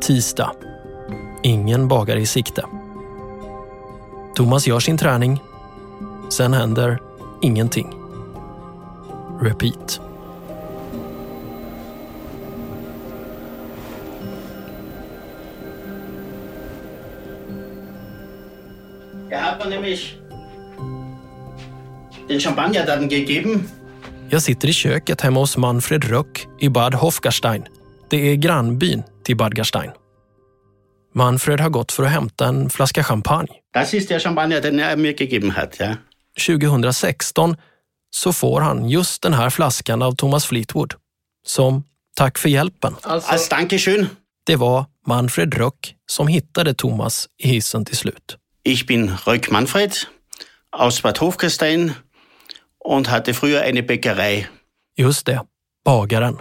[0.00, 0.50] Tisdag.
[1.42, 2.64] Ingen bagare i sikte.
[4.34, 5.40] Thomas gör sin träning.
[6.30, 6.98] Sen händer
[7.42, 7.94] ingenting.
[9.40, 10.00] Repeat.
[19.68, 20.18] Nämlich
[22.86, 23.68] den gegeben.
[24.30, 27.64] Jag sitter i köket hemma hos Manfred Röck i Bad Hofgarstein.
[28.08, 29.90] Det är grannbyn till Bad Garstein.
[31.14, 33.48] Manfred har gått för att hämta en flaska champagne.
[33.74, 35.76] Das ist der Champagner, den er mir gegeben hat.
[35.80, 35.96] Ja.
[36.46, 37.56] 2016
[38.10, 40.94] så får han just den här flaskan av Thomas Fleetwood.
[41.46, 41.84] Som
[42.16, 42.96] tack för hjälpen.
[43.02, 44.06] Alltså, Dankeschön.
[44.46, 48.36] Det var Manfred Röck som hittade Thomas i hissen till slut.
[48.62, 49.92] Ich bin Röck Manfred
[50.70, 51.92] aus Bad Hofgastein
[52.84, 54.46] und hatte früher eine Bäckerei.
[54.96, 55.40] Just det,
[55.84, 56.38] bagaren.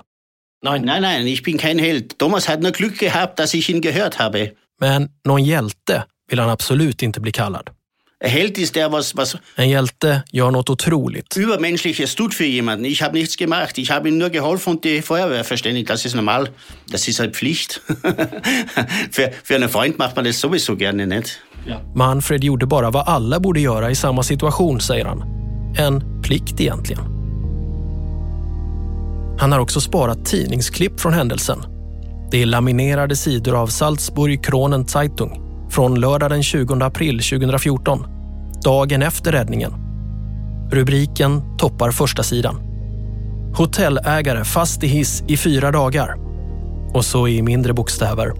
[0.62, 0.82] Nein.
[0.86, 2.18] Nein, nein, ich bin kein Held.
[2.20, 4.55] Thomas hat nur Glück gehabt, dass ich ihn gehört habe.
[4.80, 7.70] Men någon hjälte vill han absolut inte bli kallad.
[8.20, 11.38] Ein Held ist der, was, was En hjälte gör något otroligt.
[11.38, 12.86] Übermenschliches tut für jemanden.
[12.86, 13.78] Ich habe nichts gemacht.
[13.78, 15.89] Ich habe ihm nur geholfen und die Feuerwehr verständigt.
[15.89, 16.49] Das ist normal.
[16.89, 17.82] Das ist halt Pflicht.
[19.12, 21.39] für, für einen Freund macht man das sowieso gerne nicht.
[21.93, 25.24] Manfred gjorde bara vad alla borde göra i samma situation, säger han.
[25.78, 27.16] En plikt egentligen.
[29.40, 31.66] Han har också sparat tidningsklipp från händelsen.
[32.32, 38.06] Det är laminerade sidor av Salzburg Kronen Zeitung från lördag den 20 april 2014,
[38.64, 39.74] dagen efter räddningen.
[40.72, 42.56] Rubriken toppar första sidan.
[43.58, 46.16] Hotellägare fast i hiss i fyra dagar.
[46.94, 48.34] Och så i mindre bokstäver.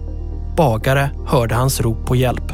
[0.56, 2.52] Bagare hörde hans rop på hjälp.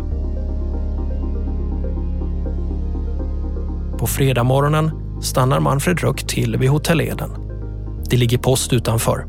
[3.98, 4.90] På fredag morgonen
[5.22, 7.43] stannar Manfred Röck till vid Hotell Eden.
[8.10, 9.26] Det ligger post utanför.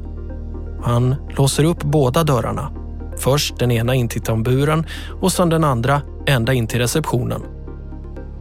[0.84, 2.72] Han låser upp båda dörrarna.
[3.18, 4.86] Först den ena in till tamburen
[5.22, 7.42] och sen den andra ända in till receptionen.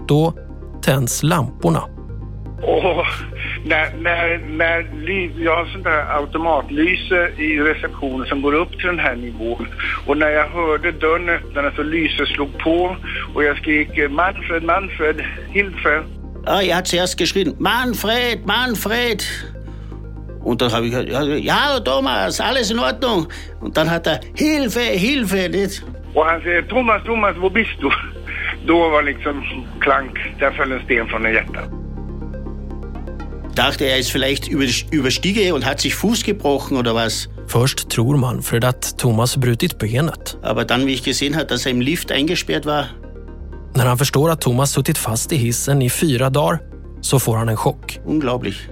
[0.09, 0.35] Då
[0.83, 1.83] tänds lamporna.
[2.63, 3.07] Och
[3.65, 8.99] när, när, när jag har sånt där automatlyse i receptionen som går upp till den
[8.99, 9.67] här nivån
[10.07, 12.97] och när jag hörde dörren öppnas och lyset slog på
[13.35, 16.03] och jag skrek Manfred, Manfred, Hilfe.
[16.47, 19.23] Ah, er hat zuerst geschrien, Manfred, Manfred.
[20.45, 23.27] Und dann habe ich gesagt, ja, ja, Thomas, alles in Ordnung.
[23.61, 25.49] Und dann hat er, Hilfe, Hilfe.
[25.49, 25.83] Nicht?
[26.69, 27.91] Thomas, Thomas, var bist du?
[28.67, 29.43] Då var liksom
[29.81, 31.61] klank, där föll en sten från en hjärta.
[33.55, 37.29] Dachte, er ist vielleicht über, über Stiege und hat sich Fuß gebrochen oder was.
[37.47, 40.39] Först tror Manfred att Thomas brutit benet.
[40.43, 42.89] Aber dann, wie ich gesehen habe, dass er im Lift eingesperrt war,
[43.77, 46.61] När han förstår att Thomas suttit fast i hissen i fyra dagar
[47.01, 47.99] så får han en chock.
[48.05, 48.69] Unglaublich.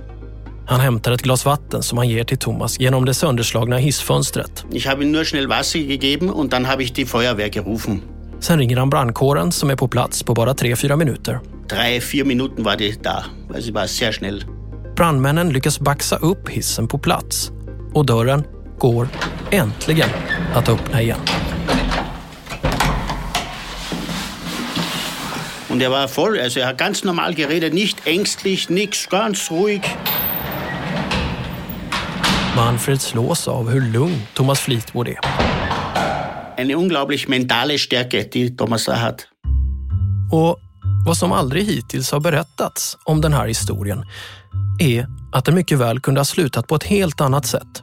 [0.66, 4.64] Han hämtar ett glas vatten som han ger till Thomas genom det sönderslagna hissfönstret.
[4.86, 8.02] Habe ihm nur schnell Wasser gegeben und dann habe ich die Feuerwehr gerufen.
[8.40, 11.40] Sen ringer han brandkåren som är på plats på bara 3-4 minuter.
[11.68, 13.24] Drei, vier Minuten war die da.
[13.54, 14.44] Also ich war sehr schnell.
[14.96, 17.52] Brandmännen lyckas baxa upp hissen på plats
[17.94, 18.44] och dörren
[18.78, 19.08] går
[19.50, 20.08] äntligen
[20.54, 21.18] att öppna igen.
[25.68, 29.80] Und er war voll, also er hat ganz normal geredet, nicht ängstlich, nix, ganz ruhig.
[32.56, 35.18] Manfred slås av hur lugn Thomas Fleetwood är.
[36.56, 39.26] Eine unglaublich mentale Stärke, die Thomas da hat.
[40.32, 40.58] Och
[41.06, 44.04] vad som aldrig hittills har berättats om den här historien
[44.78, 47.82] är att den mycket väl kunde ha slutat på ett helt annat sätt.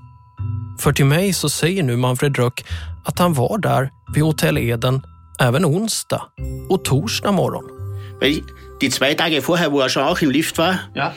[0.80, 2.66] För till mig så säger nu Manfred Röck
[3.06, 5.02] att han var där vid Hotell Eden
[5.40, 6.22] även onsdag
[6.70, 7.64] och torsdag morgon.
[8.92, 11.12] Zwei Tage vorher, wo er schon auch im Lift war, Ja.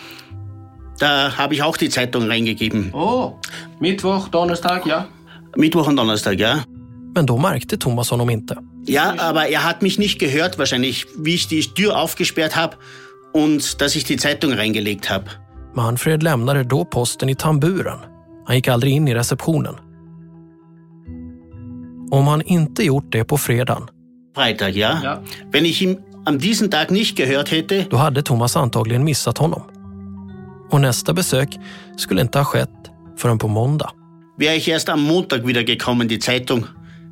[0.99, 2.93] Da habe ich auch die Zeitung reingegeben.
[2.93, 3.33] Oh,
[3.81, 5.07] Mittwoch, Donnerstag, ja.
[5.57, 6.65] Mittwoch und Donnerstag, ja.
[7.15, 8.57] Men då märkte Thomas honom inte.
[8.87, 12.77] Ja, aber er hat mich nicht gehört wahrscheinlich, wie ich die Tür aufgesperrt habe
[13.33, 15.27] und dass ich die Zeitung reingelegt habe.
[15.75, 17.99] Manfred lämnade då posten i tamburen.
[18.47, 19.77] Han gick aldrig in i receptionen.
[22.11, 23.89] Om han inte gjort det på fredagen,
[24.35, 25.23] Freitag, ja?
[25.51, 29.63] Wenn ich ihn an diesem Tag nicht gehört hätte, då hade Thomas antagligen missat honom.
[30.73, 31.59] Och nästa besök
[31.97, 33.91] skulle inte ha skett förrän på måndag.
[34.37, 36.67] wäre ich erst am Montag wieder gekommen, die Zeitung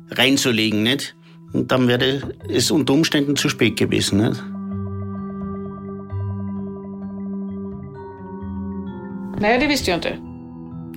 [0.09, 1.15] reinzulegen, nicht?
[1.53, 4.41] Und dann wäre es unter Umständen zu spät gewesen, nicht?
[9.39, 10.17] Nej, det visste jag inte.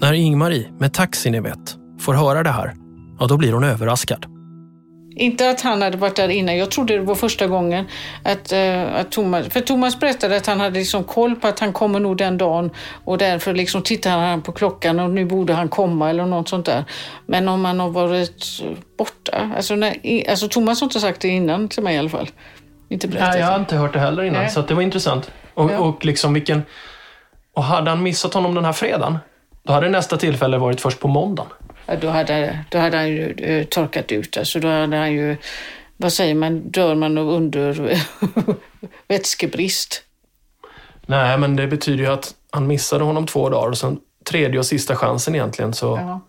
[0.00, 2.74] När Ingmarie, med taxi ni vet, får höra det här,
[3.18, 4.33] ja då blir hon överraskad.
[5.16, 6.56] Inte att han hade varit där innan.
[6.56, 7.86] Jag trodde det var första gången
[8.22, 9.46] att, eh, att Thomas...
[9.46, 12.70] För Thomas berättade att han hade liksom koll på att han kommer nog den dagen
[13.04, 16.66] och därför liksom tittade han på klockan och nu borde han komma eller något sånt
[16.66, 16.84] där.
[17.26, 18.62] Men om han har varit
[18.98, 19.50] borta...
[19.56, 19.96] Alltså, när,
[20.30, 22.28] alltså Thomas har inte sagt det innan till mig i alla fall.
[22.88, 23.28] Inte berättat.
[23.30, 24.50] Nej, jag har inte hört det heller innan, Nej.
[24.50, 25.30] så det var intressant.
[25.54, 25.78] Och, Ja.
[25.78, 26.62] och liksom vilken...
[27.54, 29.18] Och hade han missat honom den här fredagen,
[29.62, 31.50] då hade nästa tillfälle varit först på måndagen.
[31.86, 34.36] Ja, då, hade, då hade han ju eh, torkat ut.
[34.36, 35.36] Alltså då hade han ju...
[35.96, 36.70] Vad säger man?
[36.70, 37.98] Dör man av under
[39.08, 40.02] vätskebrist?
[41.06, 43.98] Nej, men det betyder ju att han missade honom två dagar och sen
[44.30, 46.20] tredje och sista chansen egentligen, så Ja.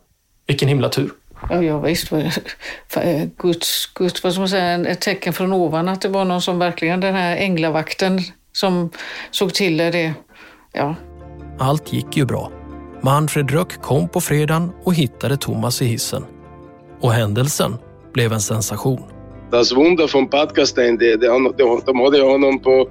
[0.47, 1.11] vilken himla tur.
[1.49, 2.11] Ja, jag visst.
[2.11, 6.41] eh, Guds, Guds, vad ska man säga, ett tecken från ovan att det var någon
[6.41, 8.19] som verkligen, den här änglavakten
[8.51, 8.89] som
[9.31, 9.91] såg till det.
[9.91, 10.13] det.
[10.73, 10.95] Ja.
[11.59, 12.51] Allt gick ju bra.
[13.05, 16.25] Manfred Röck kom på fredagen och hittade Thomas i hissen.
[17.01, 17.77] Och händelsen
[18.13, 19.03] blev en sensation.
[19.51, 22.87] Das Wunder von Bad Gastein, de, de, de, de hade honom på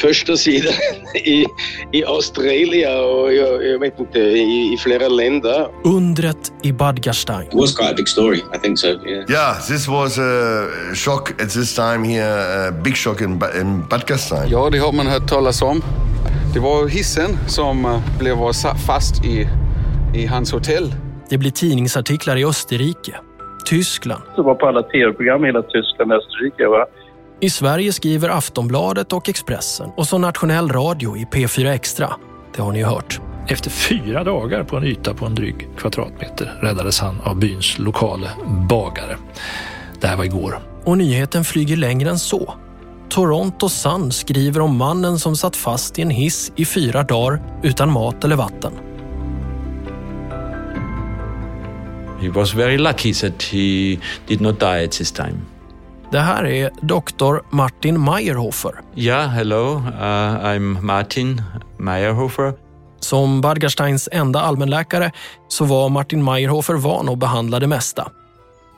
[0.00, 0.72] första sidan
[1.14, 1.44] i,
[1.92, 5.68] i Australien och jag, jag vet inte, i, i flera länder.
[5.84, 7.46] Undret i Bad Gastein.
[7.48, 8.86] It was quite a big story, I think so.
[8.86, 9.30] Yeah.
[9.30, 13.86] Yeah, this was a shock at this time here, a big shock in, Ba- in
[13.90, 14.50] Bad Gastein.
[14.50, 15.82] Ja, det har man hört talas om.
[16.54, 18.36] Det var hissen som eh, blev
[18.86, 19.48] fast i,
[20.14, 20.94] i hans hotell.
[21.28, 23.16] Det blir tidningsartiklar i Österrike,
[23.66, 24.22] Tyskland.
[24.36, 26.66] Det var på alla tv-program i hela Tyskland och Österrike.
[26.66, 26.86] Va?
[27.40, 32.10] I Sverige skriver Aftonbladet och Expressen och så nationell radio i P4 Extra.
[32.56, 33.20] Det har ni ju hört.
[33.48, 38.30] Efter fyra dagar på en yta på en dryg kvadratmeter räddades han av byns lokale
[38.68, 39.16] bagare.
[40.00, 40.58] Det här var igår.
[40.84, 42.54] Och nyheten flyger längre än så.
[43.08, 47.92] Toronto Sun skriver om mannen som satt fast i en hiss i fyra dagar utan
[47.92, 48.72] mat eller vatten.
[52.20, 55.40] He was very lucky that he did not die at this time.
[56.10, 58.80] Det här är doktor Martin Meyerhofer.
[58.94, 59.74] Yeah, hello.
[59.76, 61.42] Uh, I'm Martin
[61.78, 62.52] Meyerhofer.
[63.00, 65.12] Som Badgersteins enda allmänläkare
[65.48, 68.10] så var Martin Meyerhofer van att behandla det mesta.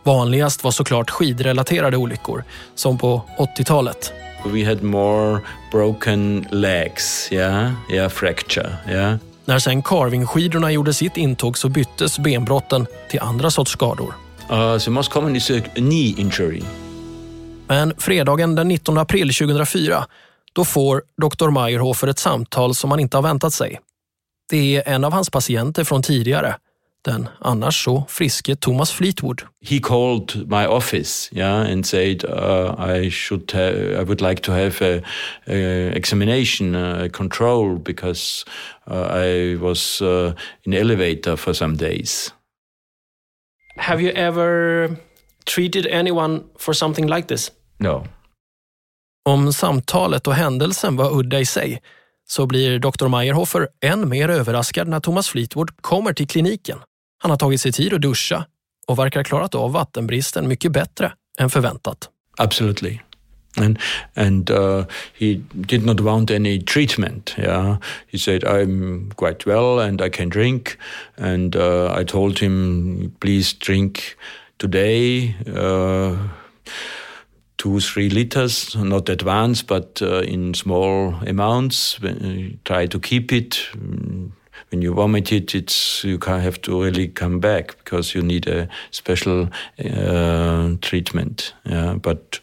[0.07, 2.45] Vanligast var såklart skidrelaterade olyckor,
[2.75, 4.13] som på 80-talet.
[4.45, 5.41] We had more
[5.71, 9.17] broken legs, yeah, yeah, fracture, yeah.
[9.45, 14.15] När sen carvingskidorna gjorde sitt intåg så byttes benbrotten till andra sorts skador.
[14.51, 16.63] Uh, the most common is a knee injury.
[17.69, 20.07] Men fredagen den 19 april 2004,
[20.53, 21.51] då får Dr.
[21.51, 23.81] Meyerhofer ett samtal som han inte har väntat sig.
[24.51, 26.57] Det är en av hans patienter från tidigare,
[27.05, 29.43] den annars så friske Thomas Fleetwood.
[29.63, 34.53] He called my office, yeah, and said uh, I should, ha- I would like to
[34.53, 35.03] have a,
[35.47, 38.45] a examination, a control, because
[38.91, 40.33] uh, I was uh,
[40.65, 42.33] in elevator for some days.
[43.77, 44.89] Have you ever
[45.45, 47.53] treated anyone for something like this?
[47.79, 48.07] No.
[49.29, 51.83] Om samtalet och händelsen var udda i sig,
[52.29, 53.09] så blir Dr.
[53.09, 56.79] Meyerhofer än mer överraskad när Thomas Fleetwood kommer till kliniken.
[57.19, 58.47] Han har tagit sig tid att duscha
[58.87, 62.11] och verkar ha klarat av vattenbristen mycket bättre än förväntat.
[62.39, 63.01] Absolutely.
[63.57, 63.79] And
[64.15, 67.35] and uh, he did not want any treatment.
[67.39, 70.77] Yeah, he said I'm quite well and I can drink.
[71.17, 74.17] And uh, I told him, please drink
[74.59, 75.35] today.
[75.47, 76.17] Uh,
[77.59, 81.99] two, three liters, not advanced, but uh, in small amounts.
[82.65, 83.69] Try to keep it.
[84.71, 88.69] When you vomit it, it's you have to really come back because you need a
[88.91, 89.49] special
[89.79, 91.55] uh, treatment.
[91.65, 92.41] Yeah, but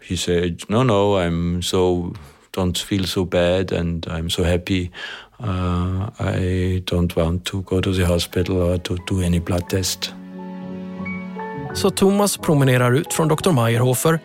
[0.00, 2.12] he said, "No, no, I'm so
[2.52, 4.90] don't feel so bad, and I'm so happy.
[5.40, 10.14] Uh, I don't want to go to the hospital or to do any blood test."
[11.74, 13.52] Så Thomas promenerar ut från Dr.
[13.52, 14.20] Meyerhofer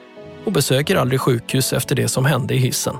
[0.45, 2.95] och besöker aldrig sjukhus efter det som hände i hissen.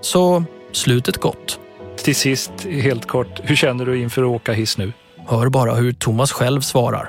[0.00, 1.60] Så slutet gott.
[2.04, 4.92] Till sist, helt kort, hur känner du inför att åka hiss nu?
[5.26, 7.08] Hör bara hur Thomas själv svarar.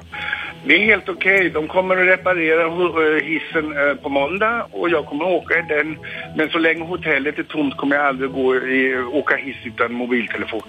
[0.65, 1.49] Det är helt okej.
[1.49, 5.61] De kommer att reparera eh, hissen eh, på måndag och jag kommer att åka i
[5.69, 5.97] den.
[6.37, 10.61] Men så länge hotellet är tomt kommer jag aldrig gå i, åka hiss utan mobiltelefon.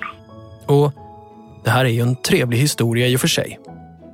[0.66, 0.92] Och
[1.64, 3.58] det här är ju en trevlig historia i och för sig.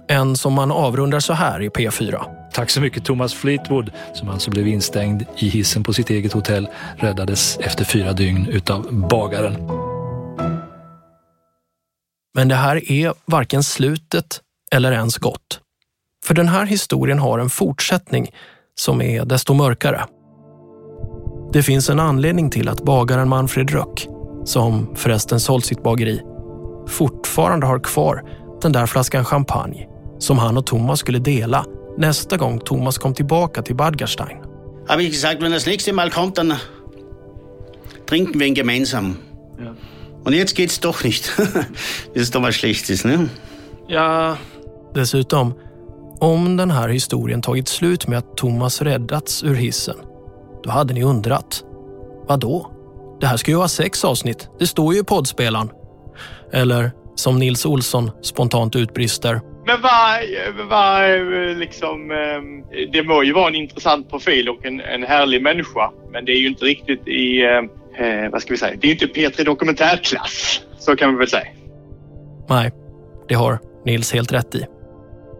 [0.08, 2.24] En som man avrundar så här i P4.
[2.57, 6.68] Tack så mycket Thomas Fleetwood som alltså blev instängd i hissen på sitt eget hotell
[6.96, 9.57] räddades efter fyra dygn utav bagaren.
[12.34, 14.40] Men det här är varken slutet
[14.72, 15.61] eller ens gott.
[16.24, 18.30] För den här historien har en fortsättning
[18.74, 20.04] som är desto mörkare.
[21.52, 24.09] Det finns en anledning till att bagaren Manfred Röck,
[24.44, 26.22] som förresten sålt sitt bageri,
[26.88, 28.22] fortfarande har kvar
[28.62, 29.88] den där flaskan champagne
[30.18, 31.66] som han och Thomas skulle dela
[31.99, 34.36] nästa gång Thomas kom tillbaka till Badgerstein.
[34.88, 36.55] Har vi sagt, wenn das nächste Mal kommt, dann
[38.09, 39.16] trinken wir ihn gemeinsam.
[39.59, 39.74] Ja.
[40.24, 41.32] Und jetzt geht's doch nicht.
[42.14, 43.28] das ist doch was Schlechtes, ne?
[43.88, 44.36] Ja.
[44.94, 45.55] Dessutom,
[46.20, 49.97] om den här historien tagit slut med att Thomas räddats ur hissen,
[50.62, 51.64] då hade ni undrat.
[52.28, 52.70] Vad då?
[53.20, 54.49] Det här ska ju vara sex avsnitt.
[54.59, 55.70] Det står ju i poddspelaren.
[56.53, 59.40] Eller som Nils Olsson spontant utbrister.
[59.66, 60.20] Men vad,
[60.68, 61.10] vad
[61.58, 65.90] liksom, ehm, det må ju vara en intressant profil och en, en härlig människa.
[66.12, 68.94] Men det är ju inte riktigt i, ehm, eh, vad ska vi säga, det är
[68.94, 70.60] ju inte P3 Dokumentärklass.
[70.78, 71.46] Så kan vi väl säga.
[72.48, 72.70] Nej,
[73.28, 74.66] det har Nils helt rätt i.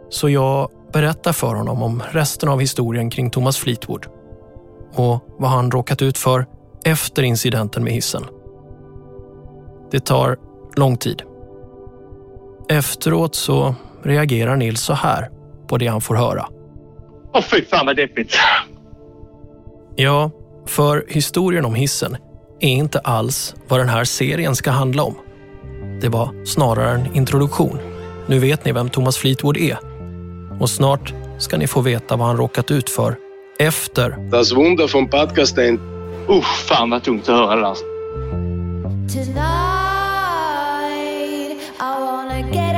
[0.09, 4.07] Så jag berättar för honom om resten av historien kring Thomas Fleetwood
[4.95, 6.47] och vad han råkat ut för
[6.85, 8.25] efter incidenten med hissen.
[9.91, 10.37] Det tar
[10.77, 11.23] lång tid.
[12.69, 13.75] Efteråt så
[14.07, 15.31] reagerar Nils så här
[15.69, 16.47] på det han får höra.
[17.35, 18.37] Åh fy fan vad deppigt.
[19.97, 20.31] Ja,
[20.67, 22.17] för historien om hissen
[22.61, 25.15] är inte alls vad den här serien ska handla om.
[26.01, 27.79] Det var snarare en introduktion.
[28.27, 29.79] Nu vet ni vem Thomas Fleetwood är.
[30.61, 33.17] Och snart ska ni få veta vad han råkat ut för
[33.59, 34.31] efter.
[34.31, 35.81] Das Wunder von Badgastein.
[36.29, 37.75] Usch, fan vad tungt att höra där.
[39.13, 39.37] Tonight,
[41.81, 42.76] I wanna get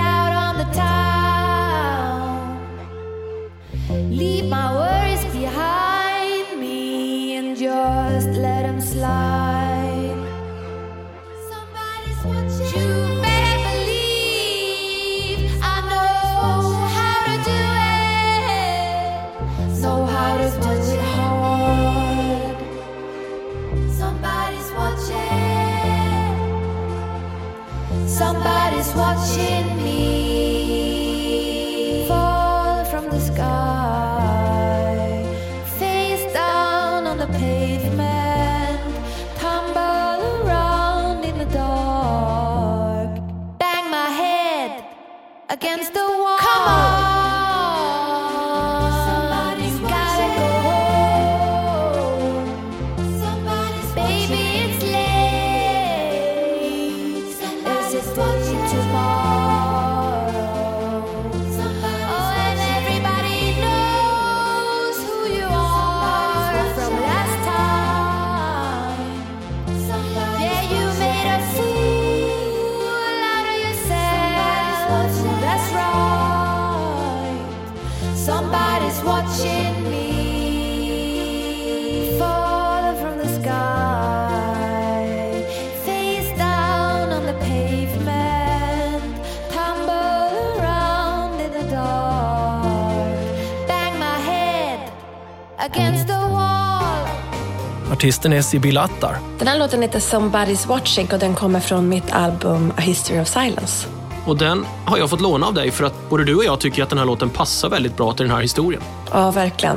[97.99, 99.19] Artisten är Sibyl Attar.
[99.39, 103.29] Den här låten heter Somebody's Watching och den kommer från mitt album A History of
[103.29, 103.89] Silence.
[104.27, 106.83] Och den har jag fått låna av dig för att både du och jag tycker
[106.83, 108.83] att den här låten passar väldigt bra till den här historien.
[109.13, 109.77] Ja, verkligen.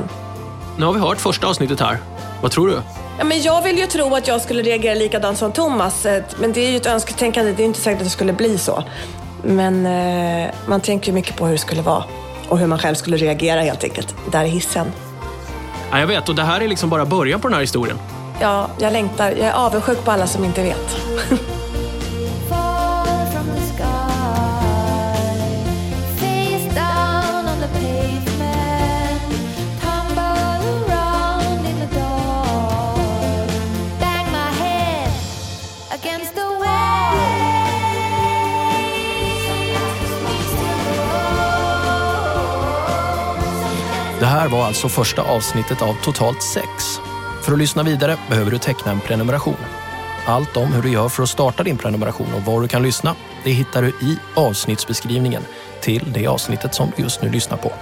[0.76, 1.98] Nu har vi hört första avsnittet här.
[2.42, 2.80] Vad tror du?
[3.18, 6.52] Ja, men jag vill ju tro att jag skulle reagera likadant som Thomas, eh, men
[6.52, 7.52] det är ju ett önsketänkande.
[7.52, 8.84] Det är inte säkert att det skulle bli så.
[9.44, 12.04] Men eh, man tänker ju mycket på hur det skulle vara
[12.48, 14.86] och hur man själv skulle reagera helt enkelt, där i hissen.
[15.92, 17.98] Ja, jag vet, och det här är liksom bara början på den här historien.
[18.40, 19.30] Ja, jag längtar.
[19.30, 20.96] Jag är avundsjuk på alla som inte vet.
[44.42, 47.00] här var alltså första avsnittet av totalt sex.
[47.42, 49.56] För att lyssna vidare behöver du teckna en prenumeration.
[50.26, 53.14] Allt om hur du gör för att starta din prenumeration och var du kan lyssna,
[53.44, 55.42] det hittar du i avsnittsbeskrivningen
[55.80, 57.72] till det avsnittet som du just nu lyssnar på.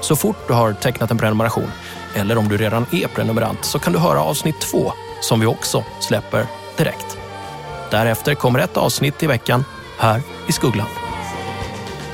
[0.00, 1.70] Så fort du har tecknat en prenumeration,
[2.14, 5.84] eller om du redan är prenumerant, så kan du höra avsnitt två som vi också
[6.00, 6.46] släpper
[6.76, 7.18] direkt.
[7.90, 9.64] Därefter kommer ett avsnitt i veckan
[9.98, 10.90] här i Skuggland.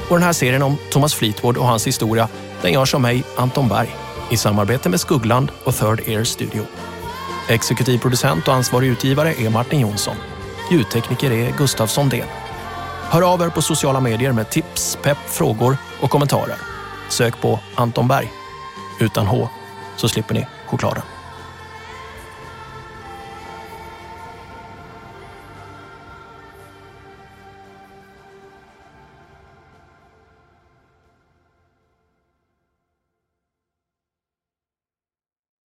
[0.09, 2.29] Och den här serien om Thomas Fleetwood och hans historia,
[2.63, 3.97] den görs av mig, Anton Berg,
[4.31, 6.65] i samarbete med Skuggland och Third Air Studio.
[7.49, 10.17] Exekutiv producent och ansvarig utgivare är Martin Jonsson.
[10.71, 12.27] Ljudtekniker är Gustav Sondén.
[13.11, 16.57] Hör av er på sociala medier med tips, pepp, frågor och kommentarer.
[17.09, 18.33] Sök på Anton Berg.
[19.01, 19.49] Utan H
[19.97, 21.18] så slipper ni chokladen.